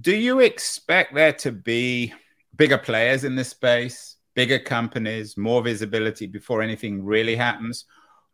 Do 0.00 0.16
you 0.16 0.40
expect 0.40 1.14
there 1.14 1.34
to 1.34 1.52
be 1.52 2.14
bigger 2.56 2.78
players 2.78 3.24
in 3.24 3.36
this 3.36 3.50
space, 3.50 4.16
bigger 4.34 4.58
companies, 4.58 5.36
more 5.36 5.62
visibility 5.62 6.26
before 6.26 6.62
anything 6.62 7.04
really 7.04 7.36
happens? 7.36 7.84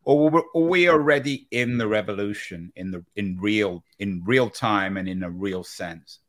Or 0.04 0.44
are 0.54 0.60
we 0.60 0.88
already 0.88 1.48
in 1.50 1.78
the 1.78 1.88
revolution 1.88 2.72
in 2.76 2.92
the 2.92 3.04
in 3.16 3.36
real 3.40 3.84
in 3.98 4.22
real 4.24 4.48
time 4.48 4.96
and 4.96 5.08
in 5.08 5.24
a 5.24 5.30
real 5.30 5.64
sense? 5.64 6.20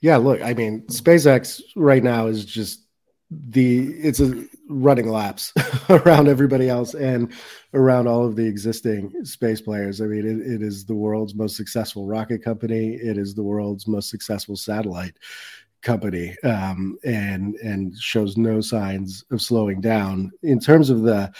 Yeah, 0.00 0.16
look, 0.16 0.40
I 0.40 0.54
mean, 0.54 0.86
SpaceX 0.86 1.60
right 1.76 2.02
now 2.02 2.28
is 2.28 2.44
just 2.44 2.86
the 3.30 3.88
it's 3.98 4.20
a 4.20 4.44
running 4.68 5.08
laps 5.08 5.52
around 5.90 6.28
everybody 6.28 6.68
else 6.68 6.94
and 6.94 7.32
around 7.74 8.06
all 8.06 8.24
of 8.24 8.36
the 8.36 8.46
existing 8.46 9.24
space 9.24 9.60
players. 9.60 10.00
I 10.00 10.06
mean, 10.06 10.26
it, 10.26 10.54
it 10.54 10.62
is 10.62 10.84
the 10.84 10.94
world's 10.94 11.34
most 11.34 11.56
successful 11.56 12.06
rocket 12.06 12.42
company. 12.42 12.94
It 12.94 13.18
is 13.18 13.34
the 13.34 13.42
world's 13.42 13.86
most 13.86 14.08
successful 14.08 14.56
satellite 14.56 15.16
company, 15.82 16.36
um, 16.42 16.98
and 17.04 17.54
and 17.56 17.96
shows 17.96 18.36
no 18.36 18.60
signs 18.60 19.24
of 19.30 19.42
slowing 19.42 19.80
down. 19.80 20.30
In 20.42 20.58
terms 20.58 20.88
of 20.88 21.02
the 21.02 21.30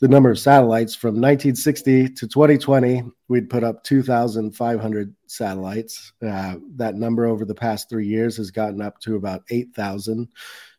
the 0.00 0.08
number 0.08 0.30
of 0.30 0.38
satellites 0.38 0.94
from 0.94 1.14
1960 1.14 2.10
to 2.10 2.28
2020, 2.28 3.02
we'd 3.28 3.48
put 3.48 3.64
up 3.64 3.82
2,500 3.82 5.14
satellites. 5.26 6.12
Uh, 6.20 6.56
that 6.74 6.96
number 6.96 7.24
over 7.24 7.46
the 7.46 7.54
past 7.54 7.88
three 7.88 8.06
years 8.06 8.36
has 8.36 8.50
gotten 8.50 8.82
up 8.82 8.98
to 9.00 9.16
about 9.16 9.42
8,000 9.48 10.28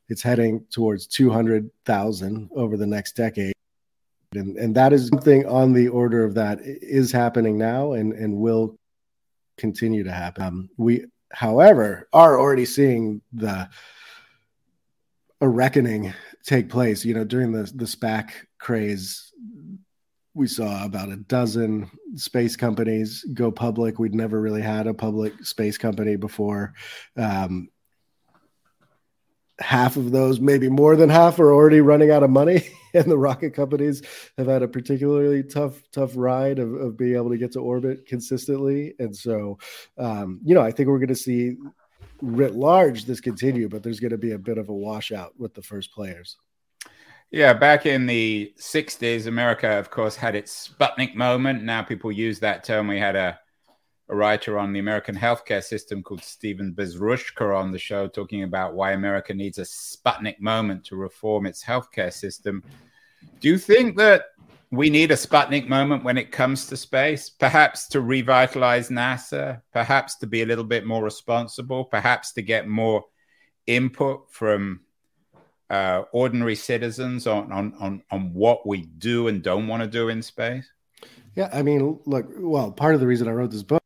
it's 0.10 0.22
heading 0.22 0.66
towards 0.72 1.08
200,000 1.08 2.50
over 2.56 2.78
the 2.78 2.88
next 2.88 3.16
decade. 3.16 3.54
And, 4.34 4.58
and 4.58 4.76
that 4.76 4.94
is 4.94 5.08
something 5.08 5.46
on 5.46 5.74
the 5.74 5.88
order 5.88 6.24
of 6.24 6.36
that 6.36 6.60
is 6.62 7.12
happening 7.12 7.58
now 7.58 7.94
and, 7.94 8.14
and 8.14 8.38
will 8.38 8.78
continue 9.58 10.04
to 10.04 10.12
happen. 10.12 10.44
Um, 10.44 10.70
we, 10.78 11.06
however, 11.32 12.08
are 12.14 12.40
already 12.40 12.66
seeing 12.66 13.22
the 13.34 13.70
a 15.40 15.48
reckoning 15.48 16.14
take 16.44 16.70
place. 16.70 17.06
You 17.06 17.14
know, 17.14 17.24
during 17.24 17.52
the 17.52 17.72
the 17.76 17.86
SPAC 17.86 18.32
craze, 18.60 19.32
we 20.34 20.48
saw 20.48 20.86
about 20.86 21.10
a 21.10 21.18
dozen 21.18 21.90
space 22.16 22.56
companies 22.56 23.24
go 23.34 23.52
public. 23.52 24.00
We'd 24.00 24.16
never 24.16 24.40
really 24.40 24.62
had 24.62 24.88
a 24.88 24.94
public 24.94 25.46
space 25.46 25.78
company 25.78 26.16
before. 26.16 26.74
Um, 27.16 27.70
half 29.60 29.98
of 29.98 30.12
those, 30.12 30.40
maybe 30.40 30.70
more 30.70 30.96
than 30.96 31.10
half, 31.10 31.40
are 31.40 31.54
already 31.54 31.82
running 31.82 32.12
out 32.12 32.24
of 32.24 32.30
money. 32.30 32.68
and 32.94 33.06
the 33.06 33.18
rocket 33.18 33.54
companies 33.54 34.02
have 34.38 34.48
had 34.48 34.64
a 34.64 34.68
particularly 34.68 35.44
tough, 35.44 35.82
tough 35.92 36.12
ride 36.16 36.60
of, 36.60 36.74
of 36.74 36.98
being 36.98 37.16
able 37.16 37.30
to 37.30 37.38
get 37.38 37.52
to 37.54 37.60
orbit 37.60 38.06
consistently. 38.06 38.94
And 39.00 39.16
so, 39.16 39.58
um, 39.98 40.40
you 40.44 40.56
know, 40.56 40.62
I 40.62 40.72
think 40.72 40.90
we're 40.90 41.00
going 41.00 41.08
to 41.10 41.16
see 41.16 41.58
writ 42.22 42.56
large 42.56 43.06
this 43.06 43.20
continue, 43.20 43.70
but 43.70 43.84
there's 43.84 44.00
going 44.00 44.12
to 44.12 44.18
be 44.18 44.32
a 44.32 44.40
bit 44.40 44.58
of 44.58 44.70
a 44.70 44.74
washout 44.74 45.40
with 45.40 45.54
the 45.54 45.62
first 45.62 45.92
players. 45.92 46.38
Yeah, 47.30 47.54
back 47.54 47.86
in 47.86 48.06
the 48.06 48.54
60s, 48.58 49.28
America, 49.28 49.68
of 49.68 49.90
course, 49.90 50.16
had 50.16 50.34
its 50.34 50.70
Sputnik 50.70 51.14
moment. 51.14 51.64
Now 51.64 51.84
people 51.84 52.12
use 52.12 52.40
that 52.40 52.64
term. 52.64 52.88
We 52.88 53.00
had 53.00 53.18
a 53.18 53.40
a 54.10 54.16
writer 54.16 54.58
on 54.58 54.72
the 54.72 54.80
American 54.80 55.16
healthcare 55.16 55.64
system 55.64 56.02
called 56.02 56.24
Stephen 56.24 56.74
Bezruchka 56.74 57.58
on 57.58 57.72
the 57.72 57.80
show, 57.80 58.08
talking 58.08 58.44
about 58.44 58.74
why 58.74 58.94
America 58.94 59.34
needs 59.34 59.58
a 59.58 59.64
Sputnik 59.64 60.40
moment 60.40 60.86
to 60.86 60.96
reform 60.96 61.46
its 61.46 61.64
healthcare 61.64 62.14
system. 62.14 62.64
Do 63.42 63.50
you 63.50 63.58
think 63.58 63.98
that 63.98 64.26
we 64.72 64.90
need 64.90 65.12
a 65.12 65.16
Sputnik 65.16 65.68
moment 65.68 66.06
when 66.06 66.18
it 66.18 66.32
comes 66.32 66.68
to 66.68 66.78
space? 66.78 67.30
Perhaps 67.30 67.90
to 67.90 68.02
revitalize 68.02 68.90
NASA, 68.90 69.62
perhaps 69.74 70.16
to 70.18 70.28
be 70.28 70.42
a 70.42 70.46
little 70.46 70.64
bit 70.64 70.86
more 70.86 71.04
responsible, 71.04 71.84
perhaps 71.84 72.32
to 72.34 72.42
get 72.42 72.68
more 72.68 73.04
input 73.66 74.32
from 74.32 74.82
uh, 75.70 76.04
ordinary 76.14 76.56
citizens 76.56 77.28
on, 77.28 77.52
on, 77.52 77.74
on, 77.80 78.04
on 78.10 78.34
what 78.34 78.66
we 78.66 78.84
do 78.84 79.28
and 79.28 79.44
don't 79.44 79.68
want 79.68 79.84
to 79.84 79.90
do 79.90 80.08
in 80.08 80.22
space? 80.22 80.70
Yeah, 81.36 81.50
I 81.54 81.62
mean, 81.62 82.00
look, 82.06 82.26
well, 82.38 82.72
part 82.72 82.96
of 82.96 83.02
the 83.02 83.08
reason 83.08 83.28
I 83.28 83.32
wrote 83.32 83.52
this 83.52 83.64
book 83.64 83.84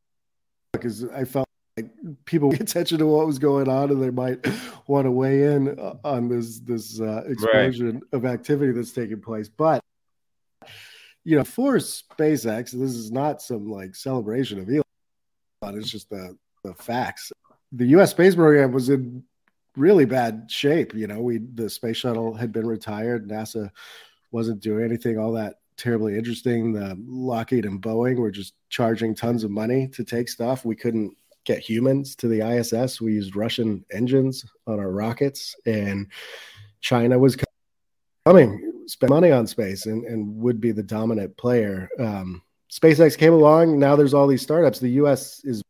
because 0.82 1.06
I 1.06 1.24
felt 1.24 1.48
like 1.78 1.90
people 2.26 2.52
pay 2.52 2.58
attention 2.58 2.98
to 3.00 3.06
what 3.06 3.28
was 3.28 3.40
going 3.40 3.70
on 3.70 3.92
and 3.92 4.02
they 4.02 4.10
might 4.10 4.46
want 4.88 5.06
to 5.06 5.12
weigh 5.12 5.54
in 5.54 5.78
on 6.04 6.28
this 6.28 6.60
this 6.60 7.00
uh, 7.00 7.24
explosion 7.28 7.94
right. 7.94 8.04
of 8.14 8.26
activity 8.26 8.72
that's 8.72 8.92
taking 8.92 9.22
place. 9.22 9.50
But 9.50 9.82
you 11.24 11.38
know, 11.38 11.44
for 11.44 11.76
SpaceX, 11.76 12.72
this 12.72 12.92
is 12.92 13.12
not 13.12 13.42
some 13.42 13.70
like 13.70 13.96
celebration 13.96 14.60
of 14.60 14.70
Elon. 14.70 15.78
It's 15.78 15.92
just 15.92 16.10
the 16.10 16.38
the 16.64 16.74
facts. 16.74 17.32
The 17.74 17.86
U.S. 17.88 18.12
space 18.12 18.36
program 18.36 18.72
was 18.72 18.90
in 18.90 19.24
really 19.78 20.06
bad 20.06 20.48
shape. 20.50 20.94
You 20.94 21.08
know, 21.08 21.22
we 21.22 21.38
the 21.38 21.70
space 21.70 21.98
shuttle 21.98 22.34
had 22.34 22.52
been 22.52 22.68
retired. 22.68 23.30
NASA 23.30 23.70
wasn't 24.32 24.62
doing 24.62 24.84
anything 24.84 25.18
all 25.18 25.34
that 25.34 25.56
terribly 25.82 26.18
interesting. 26.18 26.72
The 26.72 26.96
Lockheed 27.08 27.66
and 27.66 27.82
Boeing 27.82 28.18
were 28.18 28.32
just 28.32 28.54
charging 28.70 29.16
tons 29.16 29.44
of 29.44 29.52
money 29.52 29.88
to 29.90 30.04
take 30.04 30.30
stuff. 30.30 30.64
We 30.64 30.76
couldn't 30.76 31.18
get 31.44 31.60
humans 31.60 32.16
to 32.18 32.28
the 32.28 32.42
ISS. 32.42 33.02
We 33.02 33.14
used 33.14 33.36
Russian 33.36 33.84
engines 33.92 34.46
on 34.68 34.80
our 34.80 34.92
rockets, 34.92 35.56
and 35.66 36.08
China 36.82 37.18
was 37.18 37.36
coming, 38.26 38.84
spend 38.86 39.10
money 39.10 39.32
on 39.32 39.48
space, 39.48 39.88
and, 39.88 40.06
and 40.06 40.38
would 40.38 40.62
be 40.62 40.72
the 40.72 40.84
dominant 40.84 41.36
player. 41.38 41.90
Um, 42.00 42.44
SpaceX 42.72 43.18
came 43.18 43.34
along. 43.34 43.80
Now 43.80 43.96
there's 43.96 44.14
all 44.14 44.28
these 44.28 44.44
startups. 44.44 44.80
The 44.80 44.90
U.S. 44.90 45.44
is 45.44 45.64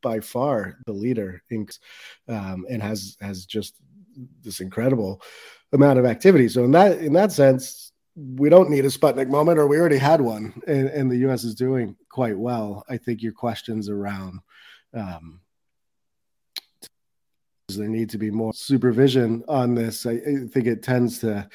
by 0.00 0.20
far 0.20 0.78
the 0.86 0.92
leader 0.92 1.42
in, 1.50 1.68
um, 2.28 2.66
and 2.70 2.80
has 2.80 3.16
has 3.20 3.46
just 3.46 3.74
this 4.42 4.60
incredible 4.60 5.20
amount 5.72 5.98
of 5.98 6.06
activity. 6.06 6.48
So 6.48 6.64
in 6.64 6.70
that 6.70 6.98
in 6.98 7.12
that 7.14 7.32
sense, 7.32 7.92
we 8.18 8.48
don't 8.48 8.70
need 8.70 8.84
a 8.84 8.88
Sputnik 8.88 9.28
moment, 9.28 9.58
or 9.58 9.68
we 9.68 9.78
already 9.78 9.98
had 9.98 10.20
one, 10.20 10.60
and, 10.66 10.88
and 10.88 11.10
the 11.10 11.18
U.S. 11.18 11.44
is 11.44 11.54
doing 11.54 11.94
quite 12.10 12.36
well. 12.36 12.84
I 12.88 12.96
think 12.96 13.22
your 13.22 13.32
questions 13.32 13.88
around 13.88 14.40
um, 14.92 15.40
there 17.68 17.88
need 17.88 18.10
to 18.10 18.18
be 18.18 18.30
more 18.30 18.52
supervision 18.52 19.44
on 19.46 19.74
this. 19.74 20.04
I, 20.04 20.12
I, 20.12 20.46
think 20.50 20.66
it 20.66 20.82
tends 20.82 21.18
to 21.20 21.48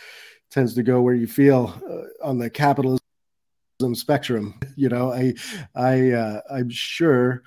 tends 0.52 0.74
to 0.76 0.84
go 0.84 1.02
where 1.02 1.16
you 1.16 1.28
feel 1.28 1.82
uh, 1.90 2.28
on 2.28 2.38
the 2.38 2.50
capitalism 2.50 3.00
spectrum. 3.94 4.60
You 4.76 4.90
know, 4.90 5.12
I 5.12 5.34
I 5.76 6.12
uh, 6.12 6.42
I'm 6.50 6.70
sure 6.70 7.44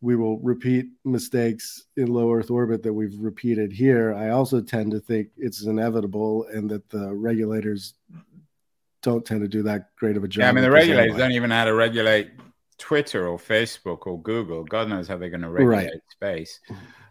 we 0.00 0.16
will 0.16 0.38
repeat 0.38 0.86
mistakes 1.04 1.86
in 1.96 2.06
low 2.08 2.32
Earth 2.32 2.50
orbit 2.50 2.82
that 2.82 2.92
we've 2.92 3.18
repeated 3.18 3.72
here. 3.72 4.14
I 4.14 4.30
also 4.30 4.60
tend 4.60 4.90
to 4.92 5.00
think 5.00 5.28
it's 5.36 5.64
inevitable 5.64 6.46
and 6.52 6.68
that 6.70 6.88
the 6.90 7.14
regulators 7.14 7.94
don't 9.02 9.24
tend 9.24 9.40
to 9.40 9.48
do 9.48 9.62
that 9.62 9.94
great 9.96 10.16
of 10.16 10.24
a 10.24 10.28
job. 10.28 10.40
Yeah, 10.40 10.48
I 10.48 10.52
mean, 10.52 10.64
the 10.64 10.70
regulators 10.70 11.12
anyway. 11.12 11.18
don't 11.18 11.32
even 11.32 11.50
know 11.50 11.56
how 11.56 11.64
to 11.64 11.74
regulate 11.74 12.30
Twitter 12.78 13.26
or 13.26 13.38
Facebook 13.38 14.06
or 14.06 14.20
Google. 14.20 14.64
God 14.64 14.88
knows 14.88 15.08
how 15.08 15.16
they're 15.16 15.30
going 15.30 15.42
to 15.42 15.50
regulate 15.50 15.84
right. 15.84 16.00
space. 16.10 16.60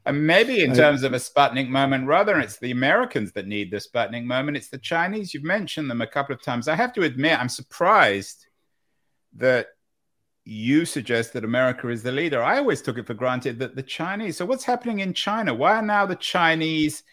And 0.06 0.28
maybe 0.28 0.64
in 0.64 0.76
terms 0.76 1.02
of 1.02 1.14
a 1.14 1.18
Sputnik 1.18 1.68
moment, 1.68 2.06
rather 2.06 2.40
it's 2.40 2.60
the 2.60 2.70
Americans 2.70 3.32
that 3.32 3.48
need 3.48 3.72
the 3.72 3.78
Sputnik 3.78 4.24
moment. 4.24 4.58
It's 4.58 4.70
the 4.70 4.78
Chinese. 4.78 5.34
You've 5.34 5.44
mentioned 5.44 5.90
them 5.90 6.02
a 6.02 6.08
couple 6.08 6.36
of 6.36 6.44
times. 6.44 6.68
I 6.68 6.76
have 6.76 6.94
to 6.94 7.02
admit, 7.02 7.40
I'm 7.40 7.50
surprised 7.50 8.46
that 9.38 9.70
you 10.46 10.86
suggest 10.86 11.34
that 11.34 11.44
America 11.44 11.90
is 11.90 12.04
the 12.04 12.12
leader. 12.12 12.42
I 12.42 12.60
always 12.60 12.82
took 12.82 13.00
it 13.00 13.08
for 13.08 13.16
granted 13.16 13.58
that 13.60 13.76
the 13.76 13.84
Chinese. 13.84 14.38
So 14.38 14.46
what's 14.46 14.64
happening 14.64 15.00
in 15.00 15.14
China? 15.14 15.54
Why 15.54 15.76
are 15.76 15.82
now 15.82 16.06
the 16.06 16.16
Chinese 16.16 17.04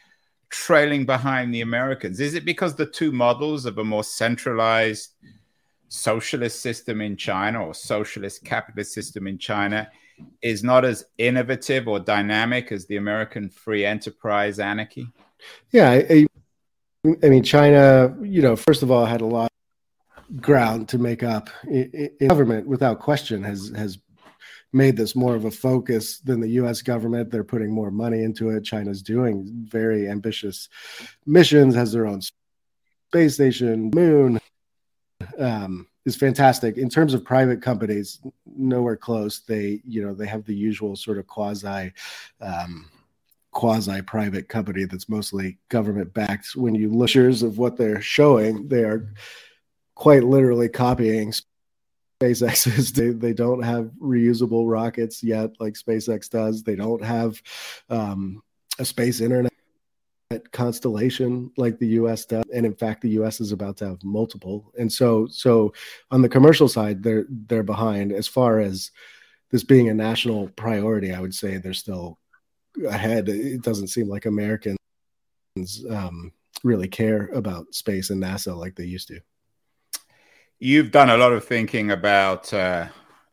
trailing 0.51 1.07
behind 1.07 1.53
the 1.53 1.63
Americans? 1.63 2.21
Is 2.21 2.35
it 2.35 2.45
because 2.45 2.75
the 2.75 2.87
two 2.87 3.11
models 3.11 3.65
of 3.65 3.79
a 3.79 3.85
more 3.85 4.05
centralized 4.05 5.15
socialist 5.89 6.61
system 6.61 7.01
in 7.01 7.17
China 7.17 7.65
or 7.67 7.75
socialist 7.75 8.45
capitalist 8.45 8.93
system 8.93 9.27
in 9.27 9.39
China 9.39 9.91
is 10.43 10.63
not 10.63 10.85
as 10.85 11.05
innovative 11.17 11.89
or 11.89 12.01
dynamic 12.01 12.71
as 12.71 12.87
the 12.87 12.97
American 12.97 13.49
free 13.49 13.85
enterprise 13.85 14.59
anarchy? 14.59 15.07
Yeah, 15.71 15.91
I, 15.91 16.27
I 17.23 17.29
mean, 17.29 17.43
China, 17.43 18.15
you 18.23 18.43
know, 18.43 18.57
first 18.57 18.83
of 18.83 18.91
all, 18.91 19.07
had 19.07 19.23
a 19.23 19.27
lot 19.27 19.52
ground 20.37 20.89
to 20.91 20.99
make 20.99 21.23
up. 21.23 21.51
In, 21.69 22.11
government, 22.29 22.67
without 22.67 23.01
question, 23.01 23.43
has 23.43 23.73
has 23.77 23.99
made 24.73 24.97
this 24.97 25.15
more 25.15 25.35
of 25.35 25.45
a 25.45 25.51
focus 25.51 26.19
than 26.21 26.41
the 26.41 26.49
U.S. 26.51 26.81
government. 26.83 27.31
They're 27.31 27.45
putting 27.45 27.71
more 27.71 27.91
money 27.91 28.23
into 28.23 28.51
it. 28.51 28.65
China's 28.65 29.03
doing 29.03 29.47
very 29.69 30.09
ambitious 30.09 30.69
missions, 31.27 31.75
has 31.75 31.93
their 31.93 32.07
own 32.07 32.23
space 33.11 33.35
station, 33.35 33.91
moon. 33.95 34.41
Um, 35.39 35.87
is 36.05 36.17
fantastic 36.17 36.79
in 36.79 36.89
terms 36.89 37.15
of 37.15 37.25
private 37.25 37.63
companies. 37.63 38.19
Nowhere 38.45 38.97
close. 38.97 39.41
They, 39.41 39.81
you 39.85 40.05
know, 40.05 40.15
they 40.15 40.27
have 40.27 40.45
the 40.45 40.55
usual 40.55 40.97
sort 40.97 41.19
of 41.19 41.27
quasi. 41.27 41.93
Um, 42.41 42.91
quasi 43.53 44.01
private 44.01 44.49
company 44.49 44.85
that's 44.87 45.11
mostly 45.11 45.59
government 45.69 46.15
backed 46.15 46.57
when 46.57 46.75
you 46.75 46.89
look 46.89 47.15
of 47.15 47.59
what 47.59 47.77
they're 47.77 48.01
showing 48.01 48.67
they 48.69 48.83
are 48.83 49.13
quite 49.95 50.25
literally 50.25 50.69
copying 50.69 51.33
SpaceX's. 52.23 52.93
They, 52.97 53.11
they 53.11 53.33
don't 53.33 53.63
have 53.63 53.91
reusable 54.01 54.71
rockets 54.71 55.23
yet, 55.23 55.51
like 55.59 55.75
SpaceX 55.75 56.29
does. 56.29 56.63
They 56.63 56.77
don't 56.77 57.03
have 57.05 57.41
um, 57.89 58.43
a 58.79 58.85
space 58.85 59.21
internet 59.21 59.53
constellation 60.53 61.51
like 61.57 61.79
the 61.79 61.89
US 61.89 62.25
does. 62.25 62.45
And 62.55 62.65
in 62.65 62.75
fact, 62.75 63.03
the 63.03 63.11
US 63.21 63.41
is 63.41 63.53
about 63.53 63.77
to 63.79 63.89
have 63.89 64.05
multiple. 64.05 64.73
And 64.79 64.91
so, 64.91 65.27
so 65.31 65.73
on 66.11 66.23
the 66.23 66.29
commercial 66.29 66.69
side, 66.69 67.03
they're 67.03 67.27
they're 67.29 67.63
behind. 67.63 68.13
As 68.13 68.29
far 68.29 68.61
as 68.61 68.91
this 69.51 69.65
being 69.65 69.89
a 69.89 69.95
national 69.95 70.49
priority, 70.51 71.13
I 71.13 71.21
would 71.21 71.35
say 71.35 71.57
they're 71.57 71.75
still 71.75 72.19
ahead. 72.87 73.29
It 73.29 73.63
doesn't 73.63 73.89
seem 73.89 74.09
like 74.09 74.27
Americans 74.27 74.79
um, 75.91 76.33
really 76.65 76.89
care 76.89 77.27
about 77.35 77.75
space 77.75 78.11
and 78.11 78.23
NASA 78.23 78.57
like 78.57 78.75
they 78.75 78.85
used 78.85 79.09
to. 79.09 79.21
You've 80.63 80.93
done 80.93 81.11
a 81.11 81.17
lot 81.17 81.33
of 81.33 81.45
thinking 81.45 81.91
about 81.91 82.55
uh, 82.55 82.87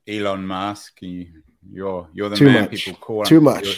Elon 0.07 0.47
Musk. 0.47 0.99
You, 1.03 1.27
you're 1.71 2.09
you're 2.11 2.27
the 2.27 2.35
Too 2.35 2.45
man 2.45 2.61
much. 2.61 2.71
people 2.71 2.95
call. 2.99 3.23
Too 3.23 3.39
much. 3.39 3.77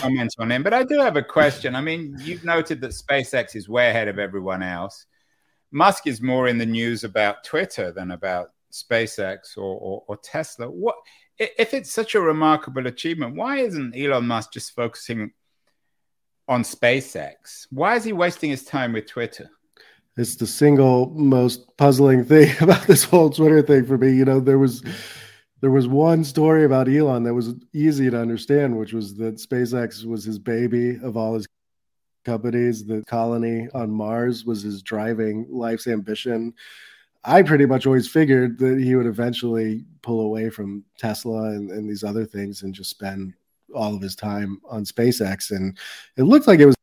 comments 0.00 0.34
on 0.40 0.50
him, 0.50 0.64
but 0.64 0.74
I 0.74 0.82
do 0.82 0.98
have 0.98 1.14
a 1.14 1.22
question. 1.22 1.76
I 1.76 1.80
mean, 1.80 2.16
you've 2.22 2.42
noted 2.42 2.80
that 2.80 2.90
SpaceX 2.90 3.54
is 3.54 3.68
way 3.68 3.88
ahead 3.88 4.08
of 4.08 4.18
everyone 4.18 4.64
else. 4.64 5.06
Musk 5.70 6.08
is 6.08 6.20
more 6.20 6.48
in 6.48 6.58
the 6.58 6.66
news 6.66 7.04
about 7.04 7.44
Twitter 7.44 7.92
than 7.92 8.10
about 8.10 8.48
SpaceX 8.72 9.56
or, 9.56 9.78
or, 9.78 10.02
or 10.08 10.16
Tesla. 10.16 10.68
What 10.68 10.96
if 11.38 11.72
it's 11.72 11.92
such 11.92 12.16
a 12.16 12.20
remarkable 12.20 12.88
achievement? 12.88 13.36
Why 13.36 13.58
isn't 13.58 13.96
Elon 13.96 14.26
Musk 14.26 14.54
just 14.54 14.74
focusing 14.74 15.30
on 16.48 16.64
SpaceX? 16.64 17.68
Why 17.70 17.94
is 17.94 18.02
he 18.02 18.12
wasting 18.12 18.50
his 18.50 18.64
time 18.64 18.92
with 18.92 19.06
Twitter? 19.06 19.48
It's 20.16 20.36
the 20.36 20.46
single 20.46 21.10
most 21.10 21.76
puzzling 21.76 22.24
thing 22.24 22.54
about 22.60 22.86
this 22.86 23.04
whole 23.04 23.30
Twitter 23.30 23.62
thing 23.62 23.86
for 23.86 23.98
me. 23.98 24.12
You 24.12 24.24
know, 24.24 24.40
there 24.40 24.58
was 24.58 24.82
there 25.60 25.70
was 25.70 25.86
one 25.86 26.24
story 26.24 26.64
about 26.64 26.88
Elon 26.88 27.22
that 27.24 27.34
was 27.34 27.54
easy 27.74 28.10
to 28.10 28.18
understand, 28.18 28.78
which 28.78 28.92
was 28.92 29.16
that 29.16 29.36
SpaceX 29.36 30.04
was 30.04 30.24
his 30.24 30.38
baby 30.38 30.98
of 31.02 31.16
all 31.16 31.34
his 31.34 31.46
companies. 32.24 32.86
The 32.86 33.02
colony 33.06 33.68
on 33.74 33.90
Mars 33.90 34.44
was 34.44 34.62
his 34.62 34.82
driving 34.82 35.46
life's 35.50 35.86
ambition. 35.86 36.54
I 37.24 37.42
pretty 37.42 37.66
much 37.66 37.86
always 37.86 38.08
figured 38.08 38.58
that 38.60 38.78
he 38.78 38.94
would 38.96 39.06
eventually 39.06 39.84
pull 40.00 40.20
away 40.20 40.48
from 40.48 40.84
Tesla 40.96 41.50
and, 41.50 41.70
and 41.70 41.88
these 41.88 42.04
other 42.04 42.24
things 42.24 42.62
and 42.62 42.74
just 42.74 42.88
spend 42.88 43.34
all 43.74 43.94
of 43.94 44.00
his 44.00 44.16
time 44.16 44.60
on 44.68 44.84
SpaceX. 44.84 45.50
And 45.50 45.76
it 46.16 46.22
looked 46.22 46.46
like 46.46 46.60
it 46.60 46.66
was 46.66 46.76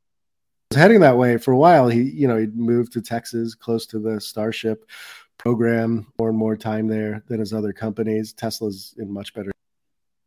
heading 0.77 1.01
that 1.01 1.17
way 1.17 1.37
for 1.37 1.51
a 1.51 1.57
while. 1.57 1.87
He, 1.87 2.01
you 2.01 2.27
know, 2.27 2.37
he 2.37 2.47
moved 2.47 2.93
to 2.93 3.01
Texas, 3.01 3.55
close 3.55 3.85
to 3.87 3.99
the 3.99 4.21
Starship 4.21 4.89
program, 5.37 6.11
more 6.17 6.29
and 6.29 6.37
more 6.37 6.55
time 6.57 6.87
there 6.87 7.23
than 7.27 7.39
his 7.39 7.53
other 7.53 7.73
companies. 7.73 8.33
Tesla's 8.33 8.95
in 8.97 9.11
much 9.11 9.33
better 9.33 9.51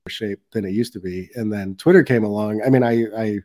shape 0.09 0.41
than 0.53 0.65
it 0.65 0.73
used 0.73 0.93
to 0.95 1.01
be. 1.01 1.31
And 1.35 1.53
then 1.53 1.77
Twitter 1.77 2.03
came 2.03 2.25
along. 2.25 2.63
I 2.65 2.71
mean, 2.71 2.83
I, 2.83 3.07
I 3.17 3.39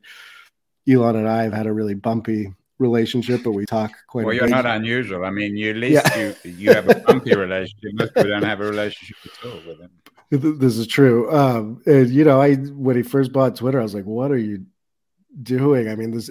Elon 0.88 1.16
and 1.16 1.28
I 1.28 1.44
have 1.44 1.54
had 1.54 1.68
a 1.68 1.74
really 1.74 1.94
bumpy 1.94 2.54
relationship, 2.80 3.42
but 3.44 3.52
we 3.52 3.66
talk 3.66 3.92
quite. 4.08 4.26
Well, 4.26 4.36
you're 4.36 4.48
not 4.48 4.66
unusual. 4.66 5.26
I 5.26 5.32
mean, 5.32 5.56
you 5.58 5.72
at 5.72 5.78
least 5.78 6.06
yeah. 6.06 6.34
you 6.44 6.52
you 6.52 6.74
have 6.74 6.90
a 6.90 6.96
bumpy 6.96 7.36
relationship. 7.36 7.92
Most 7.94 8.14
people 8.14 8.30
don't 8.30 8.44
have 8.44 8.62
a 8.62 8.66
relationship 8.66 9.18
at 9.26 9.50
all 9.50 9.60
with 9.68 9.80
him. 9.80 9.92
This 10.32 10.78
is 10.78 10.88
true. 10.88 11.32
Um, 11.32 11.82
and 11.86 12.10
you 12.10 12.24
know, 12.24 12.42
I 12.42 12.56
when 12.56 12.96
he 12.96 13.04
first 13.04 13.32
bought 13.32 13.56
Twitter, 13.56 13.80
I 13.80 13.84
was 13.84 13.94
like, 13.94 14.06
"What 14.06 14.32
are 14.32 14.38
you 14.38 14.66
doing?" 15.42 15.90
I 15.90 15.96
mean, 15.96 16.12
this 16.12 16.30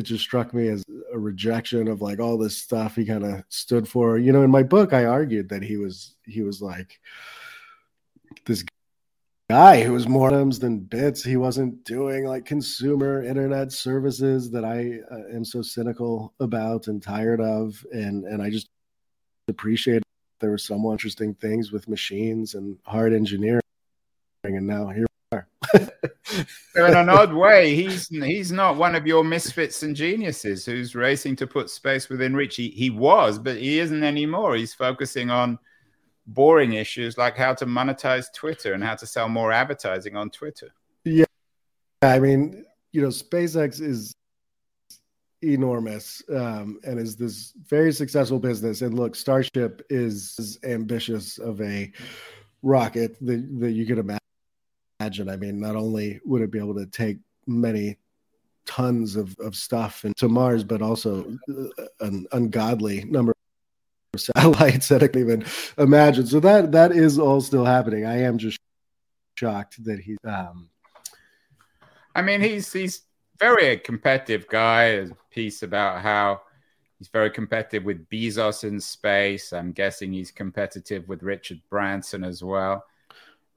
it 0.00 0.06
just 0.06 0.24
struck 0.24 0.54
me 0.54 0.68
as 0.68 0.82
a 1.12 1.18
rejection 1.18 1.86
of 1.86 2.00
like 2.00 2.20
all 2.20 2.38
this 2.38 2.56
stuff 2.56 2.96
he 2.96 3.04
kind 3.04 3.22
of 3.22 3.44
stood 3.50 3.86
for. 3.86 4.18
You 4.18 4.32
know, 4.32 4.42
in 4.42 4.50
my 4.50 4.62
book, 4.62 4.94
I 4.94 5.04
argued 5.04 5.50
that 5.50 5.62
he 5.62 5.76
was 5.76 6.16
he 6.24 6.40
was 6.40 6.62
like 6.62 6.98
this 8.46 8.64
guy 9.50 9.82
who 9.82 9.92
was 9.92 10.08
more 10.08 10.30
than 10.30 10.78
bits. 10.78 11.22
He 11.22 11.36
wasn't 11.36 11.84
doing 11.84 12.24
like 12.24 12.46
consumer 12.46 13.22
internet 13.22 13.72
services 13.72 14.50
that 14.52 14.64
I 14.64 15.00
uh, 15.14 15.36
am 15.36 15.44
so 15.44 15.60
cynical 15.60 16.32
about 16.40 16.86
and 16.86 17.02
tired 17.02 17.42
of, 17.42 17.84
and 17.92 18.24
and 18.24 18.42
I 18.42 18.48
just 18.48 18.70
appreciate 19.48 20.02
there 20.40 20.50
were 20.50 20.58
some 20.58 20.82
interesting 20.86 21.34
things 21.34 21.72
with 21.72 21.88
machines 21.88 22.54
and 22.54 22.78
hard 22.86 23.12
engineering, 23.12 23.60
and 24.44 24.66
now 24.66 24.88
here 24.88 25.06
in 25.74 25.88
an 26.74 27.08
odd 27.08 27.32
way, 27.32 27.74
he's 27.74 28.08
he's 28.08 28.50
not 28.50 28.76
one 28.76 28.94
of 28.94 29.06
your 29.06 29.22
misfits 29.22 29.82
and 29.82 29.94
geniuses 29.94 30.64
who's 30.64 30.94
racing 30.94 31.36
to 31.36 31.46
put 31.46 31.68
space 31.68 32.08
within 32.08 32.34
reach. 32.34 32.56
He, 32.56 32.68
he 32.70 32.90
was, 32.90 33.38
but 33.38 33.56
he 33.56 33.78
isn't 33.78 34.02
anymore. 34.02 34.56
He's 34.56 34.74
focusing 34.74 35.30
on 35.30 35.58
boring 36.26 36.74
issues 36.74 37.18
like 37.18 37.36
how 37.36 37.54
to 37.54 37.66
monetize 37.66 38.32
Twitter 38.32 38.72
and 38.72 38.82
how 38.82 38.94
to 38.94 39.06
sell 39.06 39.28
more 39.28 39.52
advertising 39.52 40.16
on 40.16 40.30
Twitter. 40.30 40.68
Yeah, 41.04 41.24
I 42.02 42.18
mean, 42.18 42.64
you 42.92 43.02
know, 43.02 43.08
SpaceX 43.08 43.80
is 43.80 44.14
enormous 45.42 46.22
um, 46.30 46.80
and 46.84 46.98
is 46.98 47.16
this 47.16 47.52
very 47.68 47.92
successful 47.92 48.38
business. 48.38 48.82
And 48.82 48.94
look, 48.94 49.14
Starship 49.14 49.82
is 49.90 50.36
as 50.38 50.58
ambitious 50.64 51.38
of 51.38 51.60
a 51.60 51.90
rocket 52.62 53.16
that, 53.20 53.60
that 53.60 53.72
you 53.72 53.86
could 53.86 53.98
imagine. 53.98 54.19
I 55.00 55.36
mean, 55.36 55.60
not 55.60 55.76
only 55.76 56.20
would 56.24 56.42
it 56.42 56.50
be 56.50 56.58
able 56.58 56.74
to 56.74 56.86
take 56.86 57.18
many 57.46 57.96
tons 58.66 59.16
of, 59.16 59.34
of 59.40 59.56
stuff 59.56 60.04
into 60.04 60.28
Mars, 60.28 60.62
but 60.62 60.82
also 60.82 61.36
uh, 61.48 61.84
an 62.00 62.26
ungodly 62.32 63.04
number 63.04 63.32
of 64.12 64.20
satellites 64.20 64.88
that 64.88 65.02
I 65.02 65.08
can 65.08 65.20
even 65.20 65.44
imagine. 65.78 66.26
So 66.26 66.40
that 66.40 66.72
that 66.72 66.92
is 66.92 67.18
all 67.18 67.40
still 67.40 67.64
happening. 67.64 68.04
I 68.04 68.22
am 68.22 68.38
just 68.38 68.58
shocked 69.36 69.82
that 69.84 70.00
he. 70.00 70.16
Um, 70.24 70.68
I 72.14 72.22
mean, 72.22 72.40
he's 72.40 72.72
he's 72.72 73.02
very 73.38 73.78
competitive 73.78 74.48
guy. 74.48 74.84
A 74.84 75.08
piece 75.30 75.62
about 75.62 76.02
how 76.02 76.42
he's 76.98 77.08
very 77.08 77.30
competitive 77.30 77.84
with 77.84 78.08
Bezos 78.08 78.64
in 78.64 78.78
space. 78.80 79.52
I'm 79.52 79.72
guessing 79.72 80.12
he's 80.12 80.30
competitive 80.30 81.08
with 81.08 81.22
Richard 81.22 81.60
Branson 81.70 82.22
as 82.22 82.44
well. 82.44 82.84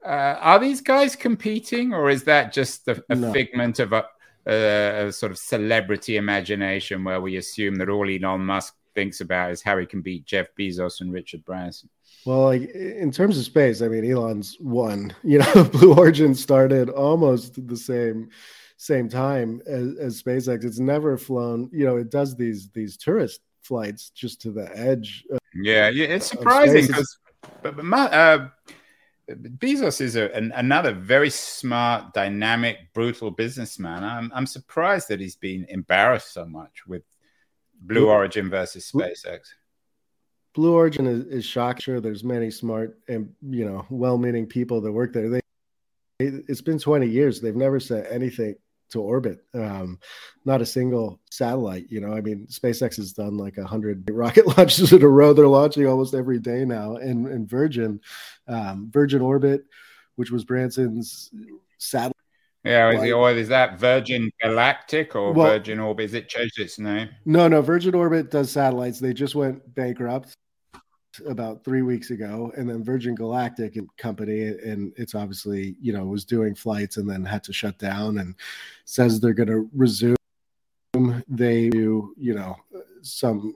Uh, 0.04 0.36
are 0.40 0.58
these 0.58 0.80
guys 0.80 1.16
competing, 1.16 1.94
or 1.94 2.10
is 2.10 2.24
that 2.24 2.52
just 2.52 2.86
a, 2.88 3.02
a 3.08 3.14
no. 3.14 3.32
figment 3.32 3.78
of 3.78 3.92
a, 3.92 4.04
a, 4.46 5.06
a, 5.06 5.12
sort 5.12 5.32
of 5.32 5.38
celebrity 5.38 6.16
imagination 6.16 7.04
where 7.04 7.20
we 7.20 7.36
assume 7.36 7.76
that 7.76 7.88
all 7.88 8.08
Elon 8.08 8.44
Musk 8.44 8.74
thinks 8.94 9.20
about 9.20 9.50
is 9.50 9.62
how 9.62 9.78
he 9.78 9.86
can 9.86 10.02
beat 10.02 10.26
Jeff 10.26 10.48
Bezos 10.58 11.00
and 11.00 11.12
Richard 11.12 11.44
Branson? 11.44 11.88
Well, 12.26 12.44
like 12.44 12.70
in 12.70 13.10
terms 13.10 13.38
of 13.38 13.44
space, 13.44 13.82
I 13.82 13.88
mean, 13.88 14.10
Elon's 14.10 14.56
won. 14.60 15.14
You 15.24 15.38
know, 15.38 15.64
Blue 15.64 15.94
Origin 15.94 16.34
started 16.34 16.90
almost 16.90 17.66
the 17.66 17.76
same 17.76 18.30
same 18.76 19.08
time 19.08 19.62
as, 19.66 19.94
as 19.96 20.22
SpaceX. 20.22 20.64
It's 20.64 20.78
never 20.78 21.16
flown. 21.16 21.70
You 21.72 21.86
know, 21.86 21.96
it 21.96 22.10
does 22.10 22.36
these 22.36 22.68
these 22.70 22.96
tourist 22.96 23.40
flights 23.62 24.10
just 24.10 24.40
to 24.42 24.50
the 24.50 24.70
edge. 24.76 25.24
Of, 25.30 25.38
yeah, 25.54 25.88
yeah, 25.88 26.06
it's 26.06 26.26
surprising 26.26 26.86
because, 26.86 27.18
but, 27.62 27.76
but 27.76 27.84
my, 27.84 28.10
uh, 28.10 28.48
Bezos 29.30 30.00
is 30.00 30.16
a, 30.16 30.34
an, 30.34 30.52
another 30.54 30.92
very 30.92 31.30
smart, 31.30 32.12
dynamic, 32.12 32.92
brutal 32.92 33.30
businessman. 33.30 34.04
I'm, 34.04 34.30
I'm 34.34 34.46
surprised 34.46 35.08
that 35.08 35.20
he's 35.20 35.36
been 35.36 35.66
embarrassed 35.68 36.32
so 36.32 36.44
much 36.44 36.86
with 36.86 37.02
Blue 37.80 38.08
Origin 38.08 38.50
versus 38.50 38.90
SpaceX. 38.92 39.40
Blue 40.54 40.74
Origin 40.74 41.06
is, 41.06 41.24
is 41.26 41.44
shocked. 41.44 41.82
Sure, 41.82 42.00
there's 42.00 42.22
many 42.22 42.50
smart 42.50 42.98
and 43.08 43.32
you 43.42 43.64
know 43.64 43.84
well-meaning 43.90 44.46
people 44.46 44.80
that 44.80 44.92
work 44.92 45.12
there. 45.12 45.28
They, 45.28 45.40
it's 46.20 46.60
been 46.60 46.78
20 46.78 47.06
years. 47.06 47.40
They've 47.40 47.56
never 47.56 47.80
said 47.80 48.06
anything 48.10 48.54
to 48.94 49.00
orbit. 49.00 49.44
Um, 49.52 49.98
not 50.44 50.62
a 50.62 50.66
single 50.66 51.20
satellite. 51.30 51.86
You 51.90 52.00
know, 52.00 52.14
I 52.14 52.20
mean, 52.20 52.46
SpaceX 52.50 52.96
has 52.96 53.12
done 53.12 53.36
like 53.36 53.58
a 53.58 53.64
hundred 53.64 54.08
rocket 54.12 54.46
launches 54.56 54.92
in 54.92 55.02
a 55.02 55.08
row. 55.08 55.32
They're 55.32 55.46
launching 55.46 55.86
almost 55.86 56.14
every 56.14 56.38
day 56.38 56.64
now. 56.64 56.96
And, 56.96 57.28
and 57.28 57.48
Virgin, 57.48 58.00
um, 58.48 58.90
Virgin 58.90 59.20
Orbit, 59.20 59.64
which 60.16 60.30
was 60.30 60.44
Branson's 60.44 61.30
satellite. 61.78 62.12
Yeah, 62.64 62.92
is, 62.92 63.02
it, 63.02 63.12
or 63.12 63.30
is 63.30 63.48
that 63.48 63.78
Virgin 63.78 64.30
Galactic 64.40 65.14
or 65.14 65.34
well, 65.34 65.50
Virgin 65.50 65.78
Orbit? 65.80 66.06
Is 66.06 66.14
it 66.14 66.30
changed 66.30 66.58
its 66.58 66.78
name? 66.78 67.10
No, 67.26 67.46
no. 67.46 67.60
Virgin 67.60 67.94
Orbit 67.94 68.30
does 68.30 68.50
satellites. 68.50 68.98
They 68.98 69.12
just 69.12 69.34
went 69.34 69.74
bankrupt 69.74 70.34
about 71.26 71.64
three 71.64 71.82
weeks 71.82 72.10
ago, 72.10 72.52
and 72.56 72.68
then 72.68 72.84
Virgin 72.84 73.14
Galactic 73.14 73.76
and 73.76 73.88
company, 73.96 74.48
and 74.48 74.92
it's 74.96 75.14
obviously 75.14 75.76
you 75.80 75.92
know 75.92 76.04
was 76.04 76.24
doing 76.24 76.54
flights 76.54 76.96
and 76.96 77.08
then 77.08 77.24
had 77.24 77.42
to 77.44 77.52
shut 77.52 77.78
down, 77.78 78.18
and 78.18 78.34
says 78.84 79.20
they're 79.20 79.32
going 79.32 79.48
to 79.48 79.68
resume. 79.74 80.16
They 81.28 81.70
do 81.70 82.14
you 82.16 82.34
know 82.34 82.56
some 83.02 83.54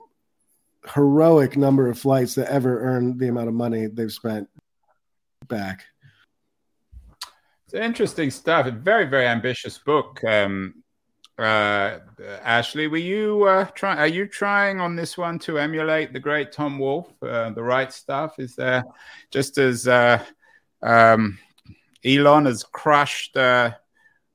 heroic 0.93 1.57
number 1.57 1.89
of 1.89 1.99
flights 1.99 2.35
that 2.35 2.49
ever 2.49 2.81
earned 2.81 3.19
the 3.19 3.27
amount 3.27 3.47
of 3.47 3.53
money 3.53 3.87
they've 3.87 4.11
spent 4.11 4.49
back. 5.47 5.85
It's 7.65 7.73
interesting 7.73 8.31
stuff. 8.31 8.65
A 8.65 8.71
very 8.71 9.05
very 9.05 9.27
ambitious 9.27 9.77
book. 9.77 10.23
Um, 10.23 10.83
uh, 11.39 11.99
Ashlee, 12.45 12.89
were 12.89 12.97
you 12.97 13.43
uh, 13.43 13.65
trying? 13.65 13.99
Are 13.99 14.07
you 14.07 14.27
trying 14.27 14.79
on 14.79 14.95
this 14.95 15.17
one 15.17 15.39
to 15.39 15.57
emulate 15.57 16.13
the 16.13 16.19
great 16.19 16.51
Tom 16.51 16.77
Wolfe? 16.79 17.11
Uh, 17.21 17.51
the 17.51 17.63
right 17.63 17.91
stuff 17.91 18.39
is 18.39 18.55
there, 18.55 18.83
just 19.31 19.57
as 19.57 19.87
uh, 19.87 20.23
um, 20.81 21.37
Elon 22.03 22.45
has 22.45 22.63
crushed 22.63 23.37
uh, 23.37 23.71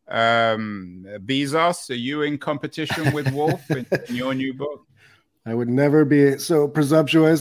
um, 0.09 1.05
Bezos. 1.25 1.91
Are 1.91 1.95
you 1.95 2.23
in 2.23 2.39
competition 2.39 3.13
with 3.13 3.31
Wolfe 3.33 3.71
in, 3.71 3.87
in, 4.09 4.17
your 4.17 4.35
new 4.35 4.55
book? 4.55 4.87
I 5.47 5.55
would 5.55 5.69
never 5.69 6.05
be 6.05 6.39
so 6.39 6.69
presumptuous. 6.69 7.41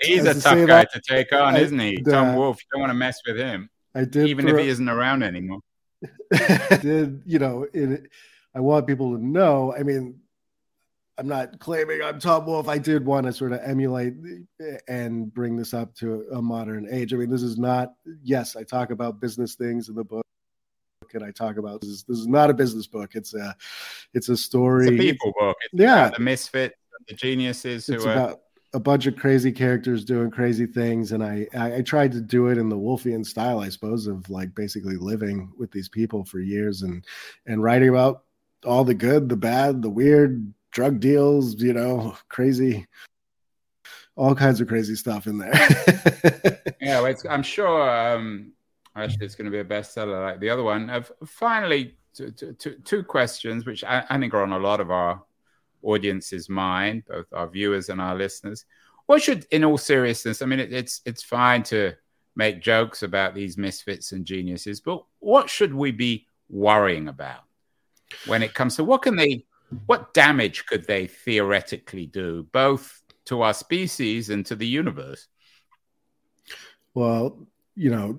He's 0.00 0.24
a 0.24 0.40
tough 0.40 0.66
guy 0.66 0.84
that. 0.84 0.92
to 0.92 1.00
take 1.00 1.32
on, 1.32 1.56
I, 1.56 1.60
isn't 1.60 1.78
he? 1.78 2.00
Tom 2.02 2.36
Wolfe. 2.36 2.58
You 2.58 2.68
don't 2.72 2.80
want 2.80 2.90
to 2.90 2.94
mess 2.94 3.18
with 3.26 3.36
him. 3.36 3.68
I 3.94 4.04
did, 4.04 4.28
even 4.28 4.48
if 4.48 4.56
he 4.56 4.68
isn't 4.68 4.88
around 4.88 5.22
anymore. 5.22 5.60
did 6.80 7.22
you 7.26 7.38
know? 7.38 7.66
It, 7.72 8.10
I 8.54 8.60
want 8.60 8.86
people 8.86 9.16
to 9.16 9.24
know. 9.24 9.74
I 9.78 9.82
mean, 9.82 10.20
I'm 11.18 11.26
not 11.26 11.58
claiming 11.58 12.00
I'm 12.00 12.20
Tom 12.20 12.46
Wolfe. 12.46 12.68
I 12.68 12.78
did 12.78 13.04
want 13.04 13.26
to 13.26 13.32
sort 13.32 13.52
of 13.52 13.60
emulate 13.64 14.14
and 14.86 15.34
bring 15.34 15.56
this 15.56 15.74
up 15.74 15.94
to 15.96 16.24
a 16.32 16.40
modern 16.40 16.86
age. 16.88 17.12
I 17.12 17.16
mean, 17.16 17.28
this 17.28 17.42
is 17.42 17.58
not. 17.58 17.94
Yes, 18.22 18.54
I 18.54 18.62
talk 18.62 18.90
about 18.90 19.20
business 19.20 19.56
things 19.56 19.88
in 19.88 19.96
the 19.96 20.04
book, 20.04 20.24
and 21.12 21.24
I 21.24 21.32
talk 21.32 21.56
about 21.56 21.80
this. 21.80 21.90
Is, 21.90 22.04
this 22.04 22.18
is 22.18 22.28
not 22.28 22.50
a 22.50 22.54
business 22.54 22.86
book. 22.86 23.16
It's 23.16 23.34
a, 23.34 23.56
it's 24.14 24.28
a 24.28 24.36
story. 24.36 24.86
It's 24.86 24.94
a 24.94 24.98
people 24.98 25.32
book. 25.38 25.56
It's 25.64 25.82
yeah, 25.82 26.10
the 26.10 26.22
misfit, 26.22 26.76
the 27.08 27.14
geniuses. 27.14 27.88
It's 27.88 28.04
about 28.04 28.30
are... 28.30 28.38
a 28.74 28.80
bunch 28.80 29.06
of 29.06 29.16
crazy 29.16 29.50
characters 29.50 30.04
doing 30.04 30.30
crazy 30.30 30.66
things, 30.66 31.10
and 31.10 31.24
I, 31.24 31.48
I 31.52 31.76
I 31.76 31.82
tried 31.82 32.12
to 32.12 32.20
do 32.20 32.46
it 32.46 32.58
in 32.58 32.68
the 32.68 32.78
Wolfian 32.78 33.26
style, 33.26 33.58
I 33.58 33.70
suppose, 33.70 34.06
of 34.06 34.30
like 34.30 34.54
basically 34.54 34.96
living 34.96 35.50
with 35.58 35.72
these 35.72 35.88
people 35.88 36.24
for 36.24 36.38
years 36.38 36.82
and 36.82 37.04
and 37.44 37.60
writing 37.60 37.88
about 37.88 38.22
all 38.64 38.84
the 38.84 38.94
good, 38.94 39.28
the 39.28 39.36
bad, 39.36 39.82
the 39.82 39.90
weird 39.90 40.52
drug 40.70 41.00
deals, 41.00 41.60
you 41.60 41.72
know, 41.72 42.16
crazy, 42.28 42.86
all 44.16 44.34
kinds 44.34 44.60
of 44.60 44.68
crazy 44.68 44.94
stuff 44.94 45.26
in 45.26 45.38
there. 45.38 46.62
yeah, 46.80 47.12
I'm 47.28 47.42
sure. 47.42 47.88
Um, 47.88 48.52
actually, 48.96 49.26
it's 49.26 49.34
going 49.34 49.50
to 49.50 49.50
be 49.50 49.60
a 49.60 49.64
bestseller 49.64 50.22
like 50.22 50.40
the 50.40 50.50
other 50.50 50.62
one. 50.62 50.90
Uh, 50.90 51.02
finally, 51.24 51.96
two 52.84 53.02
questions, 53.04 53.64
which 53.64 53.84
I, 53.84 54.04
I 54.08 54.18
think 54.18 54.34
are 54.34 54.42
on 54.42 54.52
a 54.52 54.58
lot 54.58 54.80
of 54.80 54.90
our 54.90 55.22
audience's 55.82 56.48
mind, 56.48 57.04
both 57.06 57.26
our 57.32 57.48
viewers 57.48 57.88
and 57.88 58.00
our 58.00 58.16
listeners. 58.16 58.64
What 59.06 59.22
should, 59.22 59.46
in 59.50 59.64
all 59.64 59.78
seriousness, 59.78 60.42
I 60.42 60.46
mean, 60.46 60.60
it, 60.60 60.72
it's 60.72 61.00
it's 61.06 61.22
fine 61.22 61.62
to 61.64 61.94
make 62.36 62.60
jokes 62.60 63.02
about 63.02 63.34
these 63.34 63.56
misfits 63.56 64.12
and 64.12 64.24
geniuses, 64.24 64.80
but 64.80 65.04
what 65.18 65.48
should 65.48 65.74
we 65.74 65.90
be 65.90 66.26
worrying 66.48 67.08
about? 67.08 67.47
When 68.26 68.42
it 68.42 68.54
comes 68.54 68.76
to 68.76 68.84
what 68.84 69.02
can 69.02 69.16
they, 69.16 69.44
what 69.86 70.14
damage 70.14 70.66
could 70.66 70.86
they 70.86 71.06
theoretically 71.06 72.06
do, 72.06 72.46
both 72.52 73.00
to 73.26 73.42
our 73.42 73.54
species 73.54 74.30
and 74.30 74.44
to 74.46 74.56
the 74.56 74.66
universe? 74.66 75.28
Well, 76.94 77.46
you 77.74 77.90
know, 77.90 78.18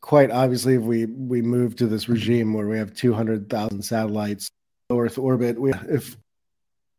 quite 0.00 0.30
obviously, 0.30 0.74
if 0.74 0.82
we 0.82 1.06
we 1.06 1.40
move 1.40 1.76
to 1.76 1.86
this 1.86 2.08
regime 2.08 2.52
where 2.52 2.68
we 2.68 2.76
have 2.76 2.92
two 2.92 3.14
hundred 3.14 3.48
thousand 3.48 3.82
satellites 3.82 4.50
in 4.90 4.98
Earth 4.98 5.18
orbit, 5.18 5.58
we, 5.58 5.72
if 5.88 6.16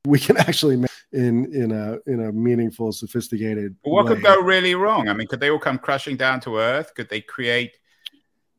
we 0.05 0.19
can 0.19 0.37
actually 0.37 0.77
make 0.77 0.89
in 1.11 1.53
in 1.53 1.71
a 1.71 1.99
in 2.07 2.21
a 2.25 2.31
meaningful, 2.31 2.91
sophisticated. 2.91 3.75
what 3.83 4.05
way. 4.05 4.15
could 4.15 4.23
go 4.23 4.41
really 4.41 4.73
wrong? 4.73 5.09
I 5.09 5.13
mean, 5.13 5.27
could 5.27 5.39
they 5.39 5.51
all 5.51 5.59
come 5.59 5.77
crashing 5.77 6.17
down 6.17 6.39
to 6.41 6.57
Earth? 6.57 6.93
Could 6.95 7.09
they 7.09 7.21
create 7.21 7.77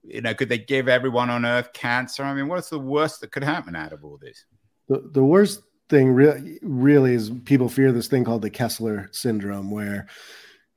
you 0.07 0.21
know, 0.21 0.35
could 0.35 0.49
they 0.49 0.59
give 0.59 0.88
everyone 0.88 1.31
on 1.31 1.45
Earth 1.45 1.73
cancer? 1.73 2.23
I 2.23 2.35
mean, 2.35 2.49
what's 2.49 2.71
the 2.71 2.79
worst 2.79 3.21
that 3.21 3.33
could 3.33 3.45
happen 3.45 3.75
out 3.75 3.93
of 3.93 4.05
all 4.05 4.19
this? 4.21 4.45
The, 4.88 5.09
the 5.12 5.25
worst 5.25 5.62
thing 5.88 6.12
re- 6.12 6.59
really 6.62 7.14
is 7.14 7.31
people 7.45 7.69
fear 7.69 7.93
this 7.93 8.09
thing 8.09 8.25
called 8.25 8.43
the 8.43 8.51
Kessler 8.51 9.09
syndrome, 9.12 9.71
where 9.71 10.07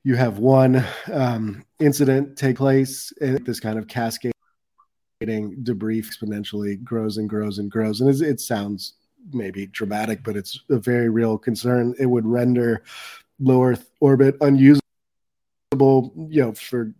you 0.04 0.16
have 0.16 0.38
one 0.38 0.84
um, 1.12 1.64
incident 1.80 2.38
take 2.38 2.56
place 2.56 3.12
and 3.20 3.44
this 3.44 3.60
kind 3.60 3.78
of 3.78 3.88
cascading 3.88 4.32
debris 5.62 6.02
exponentially 6.02 6.82
grows 6.82 7.18
and 7.18 7.28
grows 7.28 7.58
and 7.58 7.70
grows. 7.70 8.00
And 8.00 8.22
it 8.22 8.40
sounds 8.40 8.94
maybe 9.32 9.66
dramatic, 9.66 10.22
but 10.22 10.36
it's 10.36 10.60
a 10.70 10.78
very 10.78 11.10
real 11.10 11.36
concern. 11.36 11.94
It 11.98 12.06
would 12.06 12.26
render 12.26 12.82
low 13.40 13.64
Earth 13.64 13.90
orbit 14.00 14.36
unusable, 14.40 14.82
you 15.74 16.42
know, 16.42 16.52
for 16.52 16.94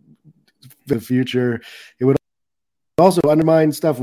the 0.89 0.99
future. 0.99 1.61
It 1.99 2.05
would 2.05 2.17
also 2.97 3.21
undermine 3.27 3.71
stuff 3.71 3.99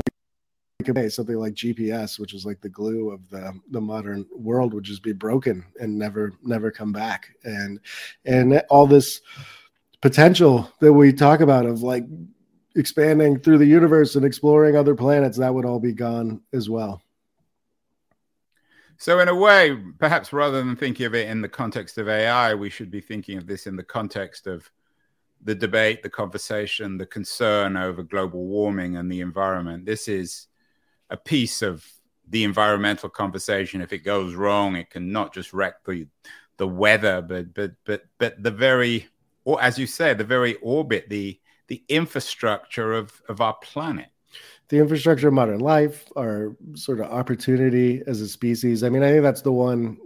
we 0.79 0.85
can 0.85 0.95
pay 0.95 1.09
something 1.09 1.35
like 1.35 1.53
GPS, 1.53 2.19
which 2.19 2.33
is 2.33 2.45
like 2.45 2.61
the 2.61 2.69
glue 2.69 3.11
of 3.11 3.29
the 3.29 3.53
the 3.71 3.81
modern 3.81 4.25
world, 4.35 4.73
would 4.73 4.83
just 4.83 5.03
be 5.03 5.13
broken 5.13 5.65
and 5.79 5.97
never 5.97 6.33
never 6.43 6.71
come 6.71 6.91
back. 6.91 7.29
And 7.43 7.79
and 8.25 8.61
all 8.69 8.87
this 8.87 9.21
potential 10.01 10.71
that 10.79 10.93
we 10.93 11.13
talk 11.13 11.41
about 11.41 11.65
of 11.65 11.81
like 11.81 12.05
expanding 12.75 13.39
through 13.39 13.57
the 13.57 13.65
universe 13.65 14.15
and 14.15 14.25
exploring 14.25 14.75
other 14.75 14.95
planets, 14.95 15.37
that 15.37 15.53
would 15.53 15.65
all 15.65 15.79
be 15.79 15.93
gone 15.93 16.41
as 16.53 16.69
well. 16.69 17.01
So, 18.99 19.19
in 19.19 19.27
a 19.27 19.35
way, 19.35 19.77
perhaps 19.99 20.33
rather 20.33 20.57
than 20.63 20.75
thinking 20.75 21.05
of 21.05 21.13
it 21.13 21.29
in 21.29 21.41
the 21.41 21.49
context 21.49 21.97
of 21.97 22.07
AI, 22.07 22.55
we 22.55 22.69
should 22.69 22.89
be 22.89 23.01
thinking 23.01 23.37
of 23.37 23.45
this 23.45 23.67
in 23.67 23.75
the 23.75 23.83
context 23.83 24.47
of 24.47 24.69
the 25.43 25.55
debate, 25.55 26.03
the 26.03 26.09
conversation, 26.09 26.97
the 26.97 27.05
concern 27.05 27.77
over 27.77 28.03
global 28.03 28.45
warming 28.45 28.97
and 28.97 29.11
the 29.11 29.21
environment. 29.21 29.85
This 29.85 30.07
is 30.07 30.47
a 31.09 31.17
piece 31.17 31.61
of 31.61 31.85
the 32.29 32.43
environmental 32.43 33.09
conversation. 33.09 33.81
If 33.81 33.93
it 33.93 33.99
goes 33.99 34.35
wrong, 34.35 34.75
it 34.75 34.89
can 34.89 35.11
not 35.11 35.33
just 35.33 35.53
wreck 35.53 35.83
the 35.85 36.07
the 36.57 36.67
weather, 36.67 37.21
but 37.21 37.53
but 37.53 37.71
but 37.85 38.03
but 38.17 38.41
the 38.41 38.51
very, 38.51 39.07
or 39.45 39.61
as 39.61 39.77
you 39.77 39.87
say, 39.87 40.13
the 40.13 40.23
very 40.23 40.55
orbit, 40.55 41.09
the 41.09 41.39
the 41.67 41.83
infrastructure 41.87 42.93
of 42.93 43.21
of 43.29 43.41
our 43.41 43.55
planet 43.61 44.07
the 44.69 44.79
infrastructure 44.79 45.29
of 45.29 45.33
modern 45.33 45.59
life, 45.59 46.05
our 46.17 46.55
sort 46.75 46.99
of 46.99 47.05
opportunity 47.05 48.01
as 48.05 48.19
a 48.21 48.27
species. 48.27 48.83
I 48.83 48.89
mean, 48.89 49.03
I 49.03 49.11
think 49.11 49.23
that's 49.23 49.41
the 49.41 49.51
one 49.51 49.97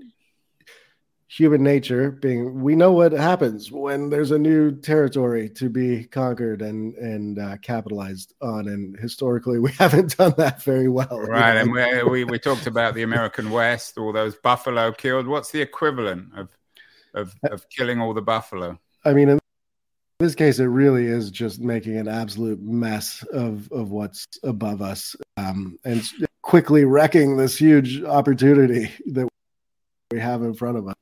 human 1.32 1.64
nature 1.64 2.12
being 2.12 2.62
we 2.62 2.76
know 2.76 2.92
what 2.92 3.14
happens 3.14 3.72
when 3.72 4.10
there's 4.10 4.32
a 4.32 4.38
new 4.38 4.70
territory 4.70 5.48
to 5.48 5.70
be 5.70 6.04
conquered 6.04 6.62
and 6.62 6.94
and 6.96 7.40
uh, 7.40 7.56
capitalized 7.62 8.34
on 8.42 8.68
and 8.68 9.00
historically 9.00 9.58
we 9.58 9.72
haven't 9.80 10.18
done 10.18 10.34
that 10.38 10.62
very 10.62 10.90
well 10.90 11.22
right 11.22 11.56
and 11.56 11.72
we, 11.72 12.04
we 12.04 12.24
we 12.26 12.38
talked 12.50 12.68
about 12.68 12.94
the 12.96 13.04
american 13.04 13.50
west 13.50 13.98
all 13.98 14.12
those 14.12 14.36
buffalo 14.36 14.92
killed. 14.92 15.28
What's 15.28 15.52
the 15.52 15.62
equivalent 15.62 16.28
of 16.36 16.50
of, 17.14 17.34
of 17.44 17.70
killing 17.70 18.00
all 18.00 18.14
the 18.14 18.22
buffalo? 18.22 18.80
I 19.06 19.14
mean 19.14 19.30
in 19.30 19.40
this 20.20 20.36
case, 20.36 20.60
it 20.60 20.66
really 20.66 21.08
is 21.08 21.32
just 21.32 21.60
making 21.60 21.98
an 21.98 22.08
absolute 22.08 22.62
mess 22.62 23.24
of 23.34 23.72
of 23.72 23.90
what's 23.90 24.28
above 24.44 24.82
us, 24.82 25.16
um, 25.38 25.80
and 25.84 26.04
quickly 26.44 26.86
wrecking 26.86 27.38
this 27.38 27.58
huge 27.58 28.04
opportunity 28.04 28.92
that 29.08 29.28
we 30.12 30.20
have 30.20 30.44
in 30.44 30.54
front 30.54 30.78
of 30.78 30.88
us. 30.88 30.94